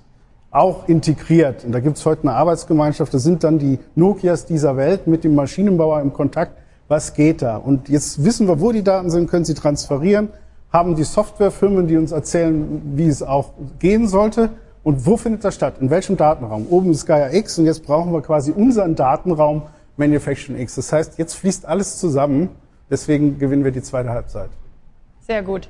[0.51, 1.65] auch integriert.
[1.65, 5.23] Und da gibt es heute eine Arbeitsgemeinschaft, da sind dann die Nokias dieser Welt mit
[5.23, 6.55] dem Maschinenbauer im Kontakt.
[6.87, 7.57] Was geht da?
[7.57, 10.29] Und jetzt wissen wir, wo die Daten sind, können sie transferieren
[10.73, 14.49] haben die Softwarefirmen, die uns erzählen, wie es auch gehen sollte.
[14.83, 15.75] Und wo findet das statt?
[15.79, 16.65] In welchem Datenraum?
[16.69, 19.61] Oben ist Gaia X und jetzt brauchen wir quasi unseren Datenraum
[19.95, 20.75] Manufacturing X.
[20.75, 22.49] Das heißt, jetzt fließt alles zusammen.
[22.89, 24.49] Deswegen gewinnen wir die zweite Halbzeit.
[25.21, 25.69] Sehr gut.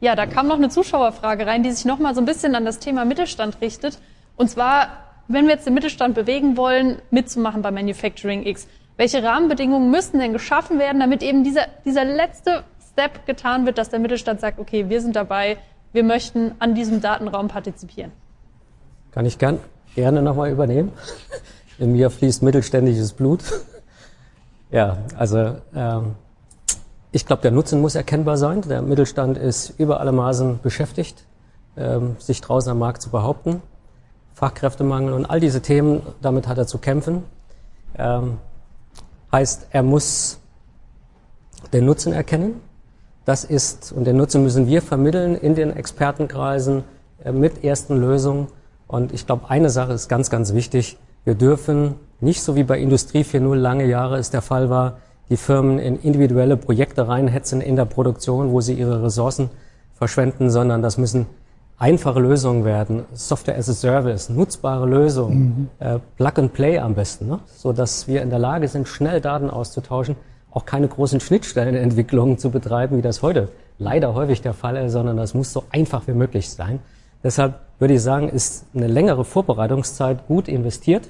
[0.00, 2.78] Ja, da kam noch eine Zuschauerfrage rein, die sich nochmal so ein bisschen an das
[2.78, 3.98] Thema Mittelstand richtet.
[4.36, 4.88] Und zwar,
[5.28, 10.32] wenn wir jetzt den Mittelstand bewegen wollen, mitzumachen bei Manufacturing X, welche Rahmenbedingungen müssten denn
[10.32, 14.88] geschaffen werden, damit eben dieser, dieser letzte Step getan wird, dass der Mittelstand sagt, okay,
[14.88, 15.56] wir sind dabei,
[15.92, 18.12] wir möchten an diesem Datenraum partizipieren?
[19.12, 19.58] Kann ich gern,
[19.94, 20.92] gerne nochmal übernehmen.
[21.78, 23.42] In mir fließt mittelständisches Blut.
[24.70, 26.14] ja, also ähm,
[27.12, 28.62] ich glaube, der Nutzen muss erkennbar sein.
[28.62, 31.24] Der Mittelstand ist über alle Maßen beschäftigt,
[31.76, 33.62] ähm, sich draußen am Markt zu behaupten.
[34.34, 37.24] Fachkräftemangel und all diese Themen, damit hat er zu kämpfen.
[37.96, 38.38] Ähm,
[39.30, 40.40] heißt, er muss
[41.72, 42.60] den Nutzen erkennen,
[43.24, 46.84] das ist, und den Nutzen müssen wir vermitteln in den Expertenkreisen
[47.24, 48.48] äh, mit ersten Lösungen.
[48.86, 50.98] Und ich glaube, eine Sache ist ganz, ganz wichtig.
[51.24, 55.36] Wir dürfen nicht so wie bei Industrie 4.0 lange Jahre es der Fall war, die
[55.36, 59.50] Firmen in individuelle Projekte reinhetzen in der Produktion, wo sie ihre Ressourcen
[59.94, 61.26] verschwenden, sondern das müssen
[61.78, 65.86] einfache Lösungen werden, Software as a Service, nutzbare Lösungen, mhm.
[65.86, 67.40] äh, Plug and Play am besten, ne?
[67.56, 70.16] so dass wir in der Lage sind, schnell Daten auszutauschen,
[70.52, 75.16] auch keine großen Schnittstellenentwicklungen zu betreiben, wie das heute leider häufig der Fall ist, sondern
[75.16, 76.80] das muss so einfach wie möglich sein.
[77.24, 81.08] Deshalb würde ich sagen, ist eine längere Vorbereitungszeit gut investiert,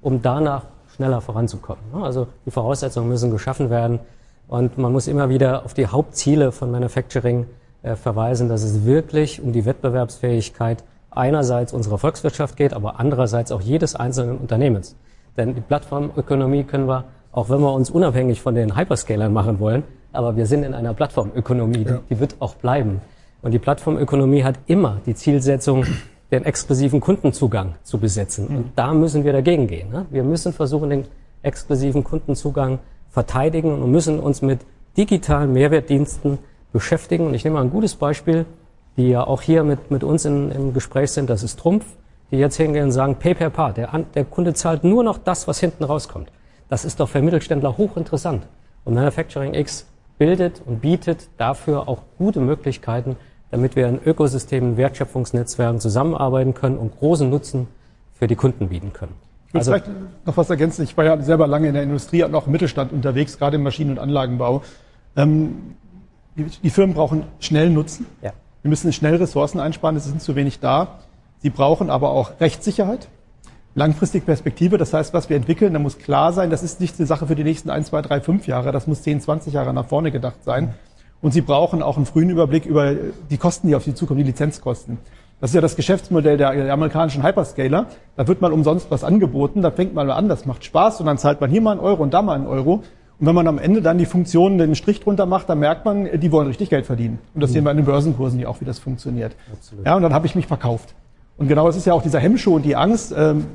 [0.00, 1.82] um danach schneller voranzukommen.
[1.94, 3.98] Also die Voraussetzungen müssen geschaffen werden
[4.46, 7.46] und man muss immer wieder auf die Hauptziele von Manufacturing
[7.82, 13.60] äh, verweisen, dass es wirklich um die Wettbewerbsfähigkeit einerseits unserer Volkswirtschaft geht, aber andererseits auch
[13.60, 14.96] jedes einzelnen Unternehmens.
[15.36, 19.82] Denn die Plattformökonomie können wir, auch wenn wir uns unabhängig von den Hyperscalern machen wollen,
[20.12, 22.00] aber wir sind in einer Plattformökonomie, ja.
[22.08, 23.00] die wird auch bleiben.
[23.42, 25.84] Und die Plattformökonomie hat immer die Zielsetzung,
[26.30, 28.46] den exklusiven Kundenzugang zu besetzen.
[28.46, 29.90] Und da müssen wir dagegen gehen.
[29.90, 30.06] Ne?
[30.10, 31.04] Wir müssen versuchen, den
[31.42, 32.78] exklusiven Kundenzugang
[33.10, 34.60] verteidigen und müssen uns mit
[34.96, 36.38] digitalen Mehrwertdiensten
[36.72, 37.26] beschäftigen.
[37.26, 38.46] Und ich nehme mal ein gutes Beispiel,
[38.96, 41.84] die ja auch hier mit, mit uns in, im Gespräch sind, das ist Trumpf,
[42.30, 45.46] die jetzt hingehen und sagen, Pay per Part, der, der Kunde zahlt nur noch das,
[45.48, 46.30] was hinten rauskommt.
[46.74, 48.48] Das ist doch für Mittelständler hochinteressant.
[48.84, 49.86] Und Manufacturing X
[50.18, 53.14] bildet und bietet dafür auch gute Möglichkeiten,
[53.52, 57.68] damit wir in Ökosystemen, Wertschöpfungsnetzwerken zusammenarbeiten können und großen Nutzen
[58.12, 59.12] für die Kunden bieten können.
[59.46, 59.88] Ich will also, vielleicht
[60.26, 60.82] noch was ergänzen.
[60.82, 63.62] Ich war ja selber lange in der Industrie und auch im Mittelstand unterwegs, gerade im
[63.62, 64.64] Maschinen- und Anlagenbau.
[65.14, 65.76] Ähm,
[66.36, 68.06] die, die, Firmen brauchen schnell Nutzen.
[68.20, 68.32] Ja.
[68.62, 70.98] Wir müssen schnell Ressourcen einsparen, es sind zu wenig da.
[71.38, 73.06] Sie brauchen aber auch Rechtssicherheit,
[73.74, 74.78] langfristige Perspektive.
[74.78, 77.34] Das heißt, was wir entwickeln, da muss klar sein, das ist nicht eine Sache für
[77.34, 80.44] die nächsten ein, zwei, drei, fünf Jahre, das muss 10, 20 Jahre nach vorne gedacht
[80.44, 80.74] sein.
[81.20, 82.94] Und Sie brauchen auch einen frühen Überblick über
[83.30, 84.98] die Kosten, die auf Sie zukommen, die Lizenzkosten.
[85.40, 87.86] Das ist ja das Geschäftsmodell der, der, amerikanischen Hyperscaler.
[88.16, 91.06] Da wird mal umsonst was angeboten, da fängt man mal an, das macht Spaß und
[91.06, 92.82] dann zahlt man hier mal einen Euro und da mal einen Euro.
[93.18, 96.08] Und wenn man am Ende dann die Funktionen den Strich drunter macht, dann merkt man,
[96.20, 97.18] die wollen richtig Geld verdienen.
[97.34, 97.54] Und das mhm.
[97.54, 99.36] sehen wir an den Börsenkursen ja auch, wie das funktioniert.
[99.52, 99.86] Absolut.
[99.86, 100.94] Ja, und dann habe ich mich verkauft.
[101.36, 103.46] Und genau das ist ja auch dieser Hemmschuh und die Angst, ähm,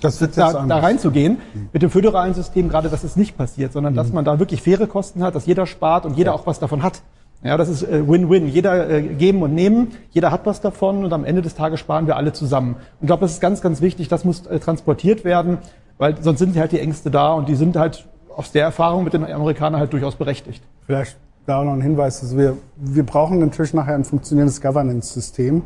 [0.00, 1.38] das wird da, da reinzugehen.
[1.54, 1.68] Mhm.
[1.72, 3.96] Mit dem föderalen System gerade, dass es nicht passiert, sondern mhm.
[3.96, 6.36] dass man da wirklich faire Kosten hat, dass jeder spart und jeder ja.
[6.36, 7.02] auch was davon hat.
[7.42, 8.46] Ja, das ist äh, Win-Win.
[8.48, 12.06] Jeder äh, geben und nehmen, jeder hat was davon und am Ende des Tages sparen
[12.06, 12.74] wir alle zusammen.
[12.74, 14.08] Und ich glaube, das ist ganz, ganz wichtig.
[14.08, 15.58] Das muss äh, transportiert werden,
[15.96, 19.14] weil sonst sind halt die Ängste da und die sind halt aus der Erfahrung mit
[19.14, 20.62] den Amerikanern halt durchaus berechtigt.
[20.86, 22.22] Vielleicht da auch noch ein Hinweis.
[22.22, 25.62] Also wir, wir brauchen natürlich nachher ein funktionierendes Governance-System,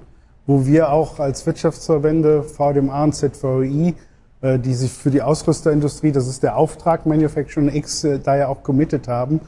[0.47, 3.95] wo wir auch als Wirtschaftsverbände, VDMA und ZVI,
[4.45, 9.09] die sich für die Ausrüsterindustrie, das ist der Auftrag Manufacturing X, da ja auch committed
[9.09, 9.41] haben,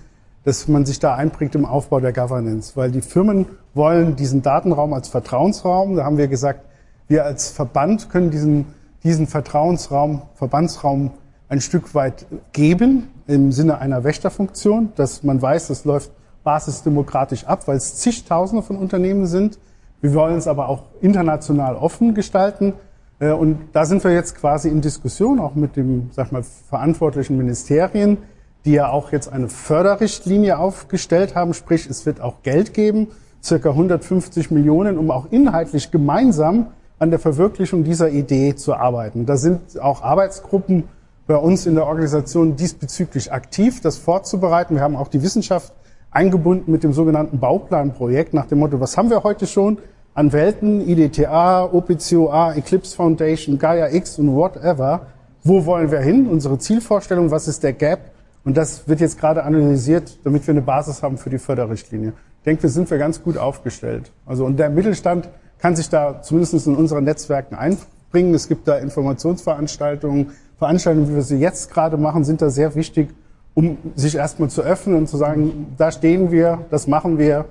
[0.45, 4.95] dass man sich da einbringt im Aufbau der Governance, weil die Firmen wollen diesen Datenraum
[4.95, 5.97] als Vertrauensraum.
[5.97, 6.61] Da haben wir gesagt,
[7.09, 8.65] wir als Verband können diesen,
[9.03, 11.11] diesen Vertrauensraum, Verbandsraum
[11.49, 16.11] ein Stück weit geben im Sinne einer Wächterfunktion, dass man weiß, es läuft
[16.45, 19.59] basisdemokratisch ab, weil es zigtausende von Unternehmen sind.
[20.01, 22.75] Wir wollen es aber auch international offen gestalten.
[23.19, 27.37] Äh, und da sind wir jetzt quasi in Diskussion, auch mit dem, sag mal, verantwortlichen
[27.37, 28.19] Ministerien,
[28.65, 33.09] die ja auch jetzt eine Förderrichtlinie aufgestellt haben, sprich es wird auch Geld geben,
[33.43, 39.27] circa 150 Millionen, um auch inhaltlich gemeinsam an der Verwirklichung dieser Idee zu arbeiten.
[39.27, 40.85] Da sind auch Arbeitsgruppen
[41.27, 44.75] bei uns in der Organisation diesbezüglich aktiv, das vorzubereiten.
[44.75, 45.73] Wir haben auch die Wissenschaft
[46.11, 49.79] eingebunden mit dem sogenannten Bauplanprojekt nach dem Motto, was haben wir heute schon
[50.17, 55.09] an Welten, IDTA, OPCOA, Eclipse Foundation, Gaia X und whatever.
[55.45, 56.27] Wo wollen wir hin?
[56.27, 58.01] Unsere Zielvorstellung, was ist der Gap?
[58.43, 62.15] Und das wird jetzt gerade analysiert, damit wir eine Basis haben für die Förderrichtlinie.
[62.39, 64.11] Ich denke, wir sind wir ganz gut aufgestellt.
[64.25, 68.33] Also, und der Mittelstand kann sich da zumindest in unseren Netzwerken einbringen.
[68.33, 73.11] Es gibt da Informationsveranstaltungen, Veranstaltungen, wie wir sie jetzt gerade machen, sind da sehr wichtig,
[73.53, 77.45] um sich erstmal zu öffnen und zu sagen, da stehen wir, das machen wir.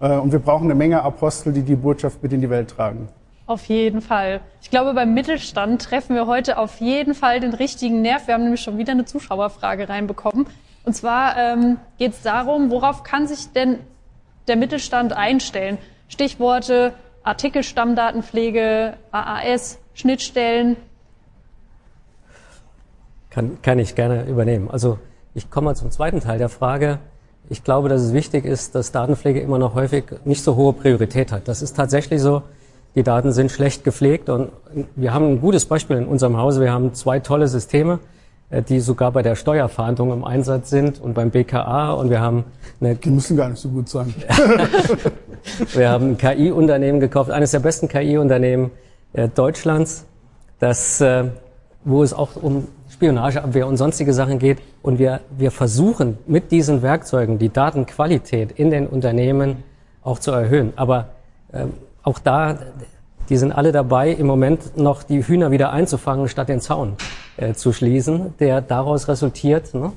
[0.00, 3.08] Äh, und wir brauchen eine Menge Apostel, die die Botschaft mit in die Welt tragen.
[3.46, 4.40] Auf jeden Fall.
[4.62, 8.26] Ich glaube, beim Mittelstand treffen wir heute auf jeden Fall den richtigen Nerv.
[8.26, 10.46] Wir haben nämlich schon wieder eine Zuschauerfrage reinbekommen.
[10.84, 13.78] Und zwar ähm, geht es darum, worauf kann sich denn
[14.48, 15.78] der Mittelstand einstellen?
[16.08, 20.76] Stichworte Artikelstammdatenpflege, AAS, Schnittstellen.
[23.30, 24.70] Kann, kann ich gerne übernehmen.
[24.70, 24.98] Also
[25.34, 26.98] ich komme mal zum zweiten Teil der Frage.
[27.50, 31.30] Ich glaube, dass es wichtig ist, dass Datenpflege immer noch häufig nicht so hohe Priorität
[31.32, 31.46] hat.
[31.48, 32.42] Das ist tatsächlich so
[32.94, 34.50] die Daten sind schlecht gepflegt und
[34.94, 36.60] wir haben ein gutes Beispiel in unserem Hause.
[36.60, 37.98] Wir haben zwei tolle Systeme,
[38.50, 42.44] äh, die sogar bei der Steuerfahndung im Einsatz sind und beim BKA und wir haben
[42.80, 44.14] eine Die müssen gar nicht so gut sein.
[45.74, 48.70] wir haben ein KI-Unternehmen gekauft, eines der besten KI-Unternehmen,
[49.12, 50.04] äh, Deutschlands,
[50.60, 51.24] das, äh,
[51.84, 54.58] wo es auch um Spionageabwehr und sonstige Sachen geht.
[54.82, 59.64] Und wir, wir versuchen mit diesen Werkzeugen die Datenqualität in den Unternehmen
[60.02, 60.72] auch zu erhöhen.
[60.76, 61.08] Aber
[61.52, 62.58] ähm, auch da,
[63.28, 66.96] die sind alle dabei, im Moment noch die Hühner wieder einzufangen, statt den Zaun
[67.36, 69.92] äh, zu schließen, der daraus resultiert, ne,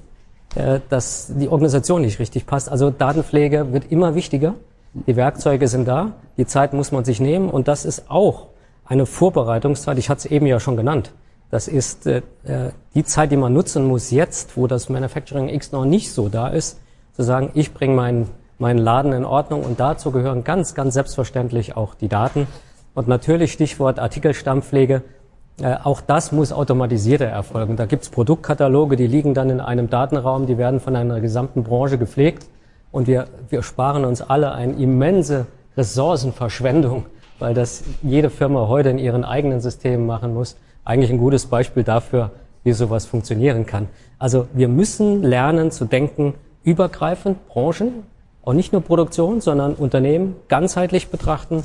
[0.56, 2.70] äh, dass die Organisation nicht richtig passt.
[2.70, 4.56] Also Datenpflege wird immer wichtiger.
[4.94, 8.48] Die Werkzeuge sind da, die Zeit muss man sich nehmen und das ist auch
[8.86, 10.00] eine Vorbereitungszeit.
[10.00, 11.12] Ich hatte es eben ja schon genannt.
[11.50, 15.72] Das ist äh, äh, die Zeit, die man nutzen muss jetzt, wo das Manufacturing X
[15.72, 16.80] noch nicht so da ist,
[17.14, 18.30] zu sagen, ich bringe meinen
[18.60, 22.48] meinen Laden in Ordnung und dazu gehören ganz, ganz selbstverständlich auch die Daten.
[22.94, 25.04] Und natürlich Stichwort Artikelstammpflege.
[25.62, 27.76] Äh, auch das muss automatisiert erfolgen.
[27.76, 31.98] Da gibt's Produktkataloge, die liegen dann in einem Datenraum, die werden von einer gesamten Branche
[31.98, 32.48] gepflegt.
[32.92, 37.06] Und wir, wir sparen uns alle eine immense Ressourcenverschwendung,
[37.38, 40.58] weil das jede Firma heute in ihren eigenen Systemen machen muss.
[40.88, 42.32] Eigentlich ein gutes Beispiel dafür,
[42.64, 43.90] wie sowas funktionieren kann.
[44.20, 48.04] Also wir müssen lernen zu denken, übergreifend, Branchen,
[48.42, 51.64] auch nicht nur Produktion, sondern Unternehmen ganzheitlich betrachten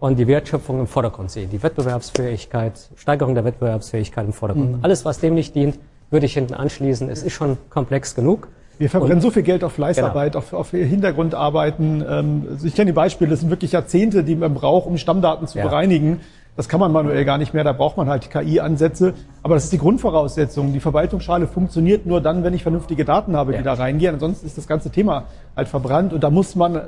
[0.00, 1.48] und die Wertschöpfung im Vordergrund sehen.
[1.50, 4.78] Die Wettbewerbsfähigkeit, Steigerung der Wettbewerbsfähigkeit im Vordergrund.
[4.78, 4.78] Mhm.
[4.82, 5.78] Alles, was dem nicht dient,
[6.10, 7.08] würde ich hinten anschließen.
[7.08, 8.48] Es ist schon komplex genug.
[8.78, 10.44] Wir verbrennen und, so viel Geld auf Fleißarbeit, genau.
[10.44, 12.04] auf, auf Hintergrundarbeiten.
[12.06, 15.46] Ähm, also ich kenne die Beispiele, das sind wirklich Jahrzehnte, die man braucht, um Stammdaten
[15.46, 15.64] zu ja.
[15.64, 16.20] bereinigen.
[16.56, 19.12] Das kann man manuell gar nicht mehr, da braucht man halt KI-Ansätze.
[19.42, 20.72] Aber das ist die Grundvoraussetzung.
[20.72, 23.62] Die Verwaltungsschale funktioniert nur dann, wenn ich vernünftige Daten habe, die ja.
[23.62, 24.14] da reingehen.
[24.14, 26.80] Ansonsten ist das ganze Thema halt verbrannt und da muss man äh,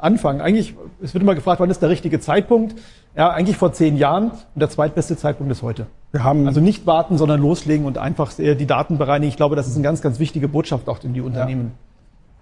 [0.00, 0.40] anfangen.
[0.40, 2.74] Eigentlich, es wird immer gefragt, wann ist der richtige Zeitpunkt?
[3.14, 5.86] Ja, eigentlich vor zehn Jahren und der zweitbeste Zeitpunkt ist heute.
[6.10, 9.28] Wir haben also nicht warten, sondern loslegen und einfach äh, die Daten bereinigen.
[9.28, 11.72] Ich glaube, das ist eine ganz, ganz wichtige Botschaft auch in die Unternehmen.
[11.74, 11.91] Ja.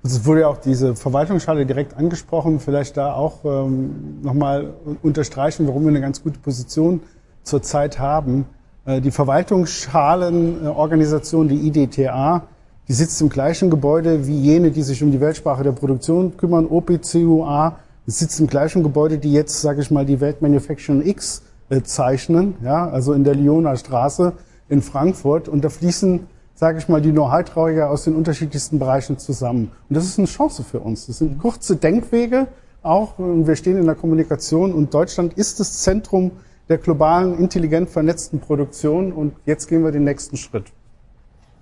[0.02, 2.58] Es wurde ja auch diese Verwaltungsschale direkt angesprochen.
[2.58, 7.02] Vielleicht da auch ähm, nochmal unterstreichen, warum wir eine ganz gute Position
[7.42, 8.46] zurzeit haben.
[8.86, 12.44] Äh, die Verwaltungsschalenorganisation, die IDTA,
[12.88, 16.66] die sitzt im gleichen Gebäude wie jene, die sich um die Weltsprache der Produktion kümmern,
[16.66, 17.76] OPCUA.
[18.06, 22.54] Sitzt im gleichen Gebäude, die jetzt, sage ich mal, die Welt Manufacturing X äh, zeichnen,
[22.64, 24.32] ja, also in der Lyoner Straße
[24.70, 25.48] in Frankfurt.
[25.48, 26.20] Und da fließen
[26.60, 29.72] sage ich mal, die Know-how-Träger aus den unterschiedlichsten Bereichen zusammen.
[29.88, 31.06] Und das ist eine Chance für uns.
[31.06, 32.48] Das sind kurze Denkwege
[32.82, 33.18] auch.
[33.18, 36.32] Und wir stehen in der Kommunikation und Deutschland ist das Zentrum
[36.68, 39.10] der globalen, intelligent vernetzten Produktion.
[39.10, 40.66] Und jetzt gehen wir den nächsten Schritt.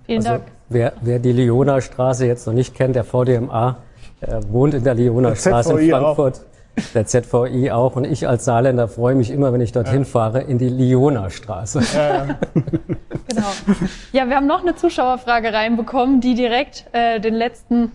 [0.05, 0.43] Vielen also, Dank.
[0.67, 3.77] Wer, wer die Lyoner Straße jetzt noch nicht kennt, der VDMA,
[4.19, 6.39] äh, wohnt in der Lyoner Straße in Frankfurt.
[6.39, 6.58] Auch
[6.93, 7.95] der ZVI auch.
[7.95, 10.05] Und ich als Saarländer freue mich immer, wenn ich dorthin ja.
[10.05, 11.81] fahre, in die Lioner Straße.
[11.95, 12.37] Ja,
[13.27, 13.47] genau.
[14.11, 17.91] Ja, wir haben noch eine Zuschauerfrage reinbekommen, die direkt äh, den letzten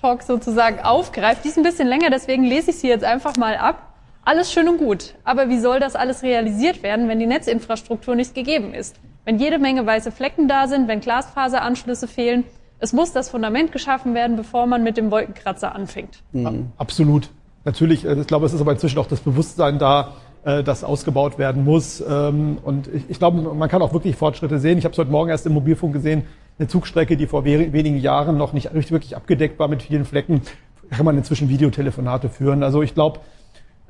[0.00, 1.44] Talk sozusagen aufgreift.
[1.44, 3.94] Die ist ein bisschen länger, deswegen lese ich sie jetzt einfach mal ab.
[4.24, 5.14] Alles schön und gut.
[5.24, 8.96] Aber wie soll das alles realisiert werden, wenn die Netzinfrastruktur nicht gegeben ist?
[9.24, 12.44] Wenn jede Menge weiße Flecken da sind, wenn Glasfaseranschlüsse fehlen?
[12.78, 16.22] Es muss das Fundament geschaffen werden, bevor man mit dem Wolkenkratzer anfängt.
[16.32, 16.72] Mhm.
[16.76, 17.30] Absolut.
[17.64, 20.12] Natürlich, äh, ich glaube, es ist aber inzwischen auch das Bewusstsein da,
[20.44, 22.02] äh, das ausgebaut werden muss.
[22.06, 24.78] Ähm, und ich, glaube, man kann auch wirklich Fortschritte sehen.
[24.78, 26.24] Ich habe es heute Morgen erst im Mobilfunk gesehen,
[26.58, 30.42] eine Zugstrecke, die vor wenigen Jahren noch nicht wirklich abgedeckt war mit vielen Flecken,
[30.90, 32.62] kann man inzwischen Videotelefonate führen.
[32.62, 33.20] Also ich glaube,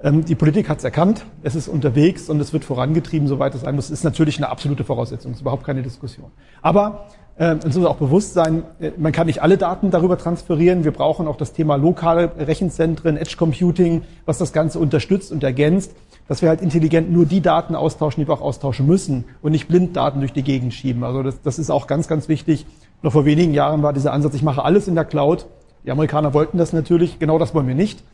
[0.03, 3.63] ähm, die Politik hat es erkannt, es ist unterwegs und es wird vorangetrieben, soweit es
[3.63, 3.89] sein muss.
[3.89, 6.31] Das ist natürlich eine absolute Voraussetzung, das ist überhaupt keine Diskussion.
[6.63, 10.85] Aber äh, es muss auch bewusst sein, äh, man kann nicht alle Daten darüber transferieren.
[10.85, 15.93] Wir brauchen auch das Thema lokale Rechenzentren, Edge Computing, was das Ganze unterstützt und ergänzt,
[16.29, 19.69] dass wir halt intelligent nur die Daten austauschen, die wir auch austauschen müssen und nicht
[19.69, 21.03] blind Daten durch die Gegend schieben.
[21.03, 22.67] Also das, das ist auch ganz, ganz wichtig.
[23.03, 25.47] Noch vor wenigen Jahren war dieser Ansatz, ich mache alles in der Cloud.
[25.85, 28.05] Die Amerikaner wollten das natürlich, genau das wollen wir nicht.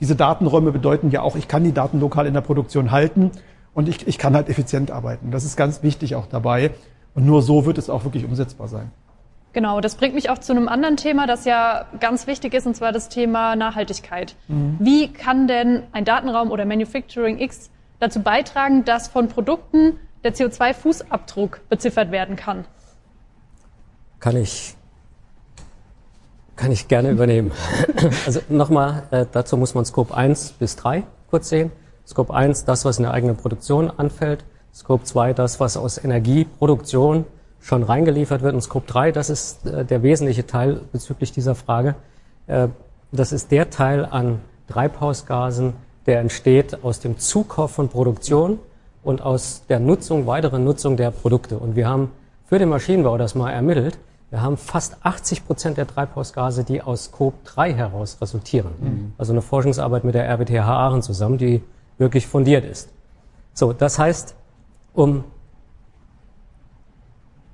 [0.00, 3.30] Diese Datenräume bedeuten ja auch, ich kann die Daten lokal in der Produktion halten
[3.74, 5.30] und ich, ich kann halt effizient arbeiten.
[5.30, 6.70] Das ist ganz wichtig auch dabei.
[7.20, 8.90] Und nur so wird es auch wirklich umsetzbar sein.
[9.52, 12.74] Genau, das bringt mich auch zu einem anderen Thema, das ja ganz wichtig ist, und
[12.74, 14.36] zwar das Thema Nachhaltigkeit.
[14.48, 14.76] Mhm.
[14.78, 17.68] Wie kann denn ein Datenraum oder Manufacturing X
[17.98, 22.64] dazu beitragen, dass von Produkten der CO2-Fußabdruck beziffert werden kann?
[24.18, 24.76] Kann ich,
[26.56, 27.52] kann ich gerne übernehmen.
[28.24, 31.70] also nochmal, äh, dazu muss man Scope 1 bis 3 kurz sehen.
[32.06, 34.42] Scope 1, das, was in der eigenen Produktion anfällt.
[34.74, 37.24] Scope 2 das, was aus Energieproduktion
[37.60, 38.54] schon reingeliefert wird.
[38.54, 41.94] Und Scope 3, das ist äh, der wesentliche Teil bezüglich dieser Frage.
[42.46, 42.68] Äh,
[43.12, 45.74] das ist der Teil an Treibhausgasen,
[46.06, 48.58] der entsteht aus dem Zukauf von Produktion
[49.02, 51.58] und aus der Nutzung, weiteren Nutzung der Produkte.
[51.58, 52.10] Und wir haben
[52.46, 53.98] für den Maschinenbau das mal ermittelt.
[54.30, 58.70] Wir haben fast 80 Prozent der Treibhausgase, die aus Scope 3 heraus resultieren.
[58.80, 59.12] Mhm.
[59.18, 61.62] Also eine Forschungsarbeit mit der RWTH Aachen zusammen, die
[61.98, 62.90] wirklich fundiert ist.
[63.54, 64.36] So, das heißt,
[64.94, 65.24] um,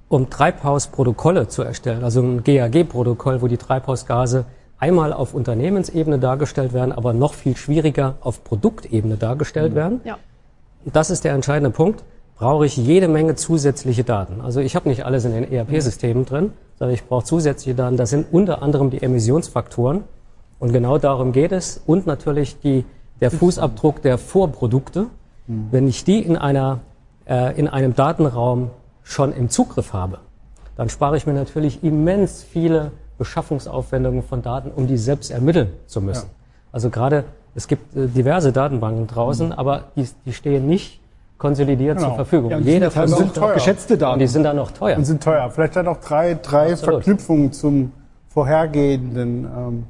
[0.09, 4.45] um Treibhausprotokolle zu erstellen, also ein GAG-Protokoll, wo die Treibhausgase
[4.79, 9.77] einmal auf Unternehmensebene dargestellt werden, aber noch viel schwieriger auf Produktebene dargestellt mhm.
[9.77, 10.01] werden.
[10.05, 10.19] Ja.
[10.85, 12.05] Das ist der entscheidende Punkt.
[12.39, 14.43] Brauche ich jede Menge zusätzliche Daten.
[14.43, 17.97] Also ich habe nicht alles in den ERP-Systemen drin, sondern ich brauche zusätzliche Daten.
[17.97, 20.05] Das sind unter anderem die Emissionsfaktoren.
[20.59, 21.81] Und genau darum geht es.
[21.87, 22.85] Und natürlich die,
[23.21, 25.07] der Fußabdruck der Vorprodukte.
[25.47, 25.69] Mhm.
[25.71, 26.81] Wenn ich die in, einer,
[27.27, 28.71] äh, in einem Datenraum
[29.03, 30.19] schon im Zugriff habe,
[30.77, 36.01] dann spare ich mir natürlich immens viele Beschaffungsaufwendungen von Daten, um die selbst ermitteln zu
[36.01, 36.27] müssen.
[36.27, 36.35] Ja.
[36.73, 37.25] Also gerade,
[37.55, 39.53] es gibt äh, diverse Datenbanken draußen, mhm.
[39.53, 41.01] aber die, die stehen nicht
[41.39, 42.09] konsolidiert genau.
[42.09, 42.51] zur Verfügung.
[42.51, 43.55] Ja, Jeder sind, sind teuer.
[43.55, 44.15] geschätzte Daten.
[44.15, 44.97] Und die sind dann noch teuer.
[44.97, 45.51] Und sind teuer.
[45.51, 47.05] Vielleicht dann auch drei, drei Absolut.
[47.05, 47.93] Verknüpfungen zum
[48.29, 49.45] vorhergehenden.
[49.45, 49.85] Ähm,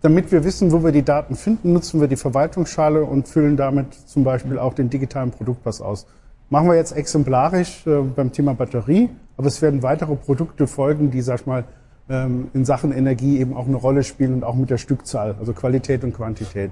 [0.00, 3.94] damit wir wissen, wo wir die Daten finden, nutzen wir die Verwaltungsschale und füllen damit
[3.94, 6.06] zum Beispiel auch den digitalen Produktpass aus.
[6.50, 11.20] Machen wir jetzt exemplarisch äh, beim Thema Batterie, aber es werden weitere Produkte folgen, die,
[11.20, 11.64] sag ich mal,
[12.08, 15.52] ähm, in Sachen Energie eben auch eine Rolle spielen und auch mit der Stückzahl, also
[15.52, 16.70] Qualität und Quantität.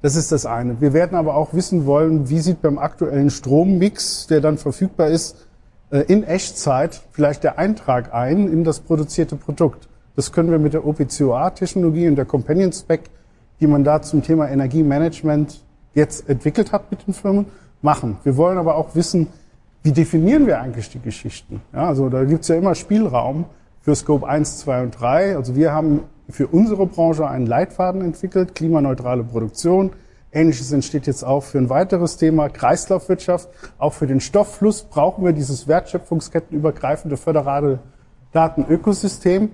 [0.00, 0.80] Das ist das eine.
[0.80, 5.46] Wir werden aber auch wissen wollen, wie sieht beim aktuellen Strommix, der dann verfügbar ist,
[5.90, 9.88] äh, in Echtzeit vielleicht der Eintrag ein in das produzierte Produkt.
[10.16, 13.02] Das können wir mit der OPCOA-Technologie und der Companion Spec,
[13.60, 15.62] die man da zum Thema Energiemanagement
[15.92, 17.46] jetzt entwickelt hat mit den Firmen,
[17.82, 18.18] machen.
[18.24, 19.28] Wir wollen aber auch wissen,
[19.82, 21.62] wie definieren wir eigentlich die Geschichten?
[21.72, 23.46] Ja, also da gibt's ja immer Spielraum
[23.80, 25.36] für Scope 1, 2 und 3.
[25.36, 29.92] Also wir haben für unsere Branche einen Leitfaden entwickelt, klimaneutrale Produktion.
[30.32, 33.48] Ähnliches entsteht jetzt auch für ein weiteres Thema, Kreislaufwirtschaft.
[33.78, 37.80] Auch für den Stofffluss brauchen wir dieses wertschöpfungskettenübergreifende föderale
[38.32, 39.50] Datenökosystem.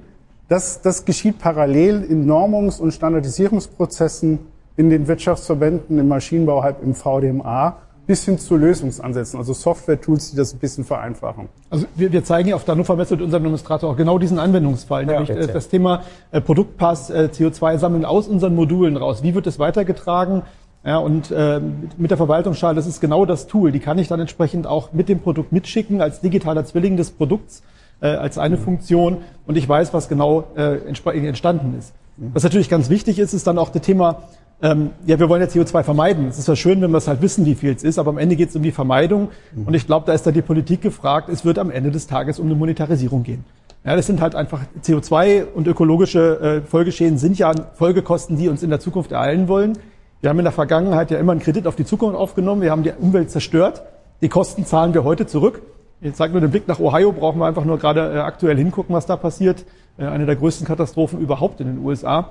[0.48, 4.40] Das, das geschieht parallel in Normungs- und Standardisierungsprozessen
[4.76, 10.36] in den Wirtschaftsverbänden, im Maschinenbau, halb im VDMA bis hin zu Lösungsansätzen, also Software-Tools, die
[10.36, 11.48] das ein bisschen vereinfachen.
[11.70, 14.38] Also wir, wir zeigen ja auf der Hannover Messe mit unserem Administrator auch genau diesen
[14.38, 19.22] Anwendungsfall, ja, nämlich äh, das Thema äh, Produktpass, äh, CO2 sammeln aus unseren Modulen raus.
[19.22, 20.42] Wie wird es weitergetragen?
[20.84, 21.60] Ja, und äh,
[21.96, 23.72] mit der Verwaltungsschale, das ist genau das Tool.
[23.72, 27.64] Die kann ich dann entsprechend auch mit dem Produkt mitschicken als digitaler Zwilling des Produkts,
[28.00, 28.60] äh, als eine mhm.
[28.60, 29.16] Funktion.
[29.48, 31.92] Und ich weiß, was genau äh, entstanden ist.
[32.16, 32.30] Mhm.
[32.34, 34.22] Was natürlich ganz wichtig ist, ist dann auch das Thema
[34.62, 36.28] ähm, ja, wir wollen ja CO2 vermeiden.
[36.28, 38.18] Es ist ja schön, wenn wir es halt wissen, wie viel es ist, aber am
[38.18, 39.28] Ende geht es um die Vermeidung.
[39.54, 41.28] Und ich glaube, da ist da die Politik gefragt.
[41.28, 43.44] Es wird am Ende des Tages um eine Monetarisierung gehen.
[43.84, 48.62] Ja, das sind halt einfach CO2 und ökologische äh, Folgeschäden sind ja Folgekosten, die uns
[48.62, 49.78] in der Zukunft ereilen wollen.
[50.22, 52.62] Wir haben in der Vergangenheit ja immer einen Kredit auf die Zukunft aufgenommen.
[52.62, 53.82] Wir haben die Umwelt zerstört.
[54.22, 55.62] Die Kosten zahlen wir heute zurück.
[56.00, 58.94] Jetzt zeigt nur den Blick nach Ohio, brauchen wir einfach nur gerade äh, aktuell hingucken,
[58.94, 59.64] was da passiert.
[59.98, 62.30] Äh, eine der größten Katastrophen überhaupt in den USA.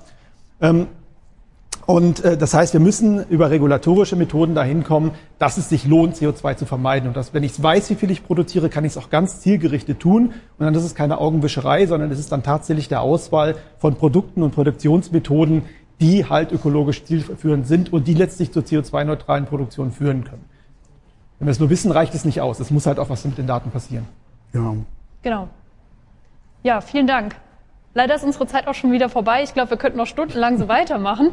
[0.60, 0.88] Ähm,
[1.86, 6.16] und äh, das heißt, wir müssen über regulatorische Methoden dahin kommen, dass es sich lohnt,
[6.16, 7.08] CO2 zu vermeiden.
[7.08, 10.00] Und dass, wenn ich weiß, wie viel ich produziere, kann ich es auch ganz zielgerichtet
[10.00, 10.34] tun.
[10.58, 14.42] Und dann ist es keine Augenwischerei, sondern es ist dann tatsächlich der Auswahl von Produkten
[14.42, 15.64] und Produktionsmethoden,
[16.02, 20.44] die halt ökologisch zielführend sind und die letztlich zur CO2-neutralen Produktion führen können.
[21.38, 22.60] Wenn wir es nur wissen, reicht es nicht aus.
[22.60, 24.08] Es muss halt auch was mit den Daten passieren.
[24.54, 24.76] Ja.
[25.22, 25.50] Genau.
[26.64, 27.36] Ja, vielen Dank.
[27.94, 29.44] Leider ist unsere Zeit auch schon wieder vorbei.
[29.44, 31.32] Ich glaube, wir könnten noch stundenlang so weitermachen.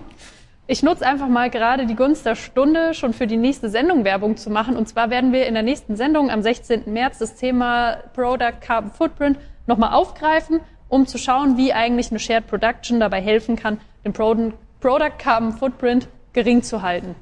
[0.73, 4.39] Ich nutze einfach mal gerade die Gunst der Stunde, schon für die nächste Sendung Werbung
[4.39, 4.75] zu machen.
[4.75, 6.91] Und zwar werden wir in der nächsten Sendung am 16.
[6.91, 12.47] März das Thema Product Carbon Footprint nochmal aufgreifen, um zu schauen, wie eigentlich eine Shared
[12.47, 17.17] Production dabei helfen kann, den Product Carbon Footprint gering zu halten.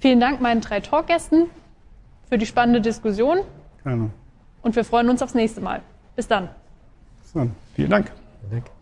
[0.00, 1.46] Vielen Dank meinen drei Talkgästen
[2.28, 3.42] für die spannende Diskussion.
[3.84, 4.10] Gerne.
[4.62, 5.82] Und wir freuen uns aufs nächste Mal.
[6.16, 6.48] Bis dann.
[7.22, 7.54] Bis dann.
[7.76, 8.10] Vielen Dank.
[8.40, 8.75] Vielen Dank.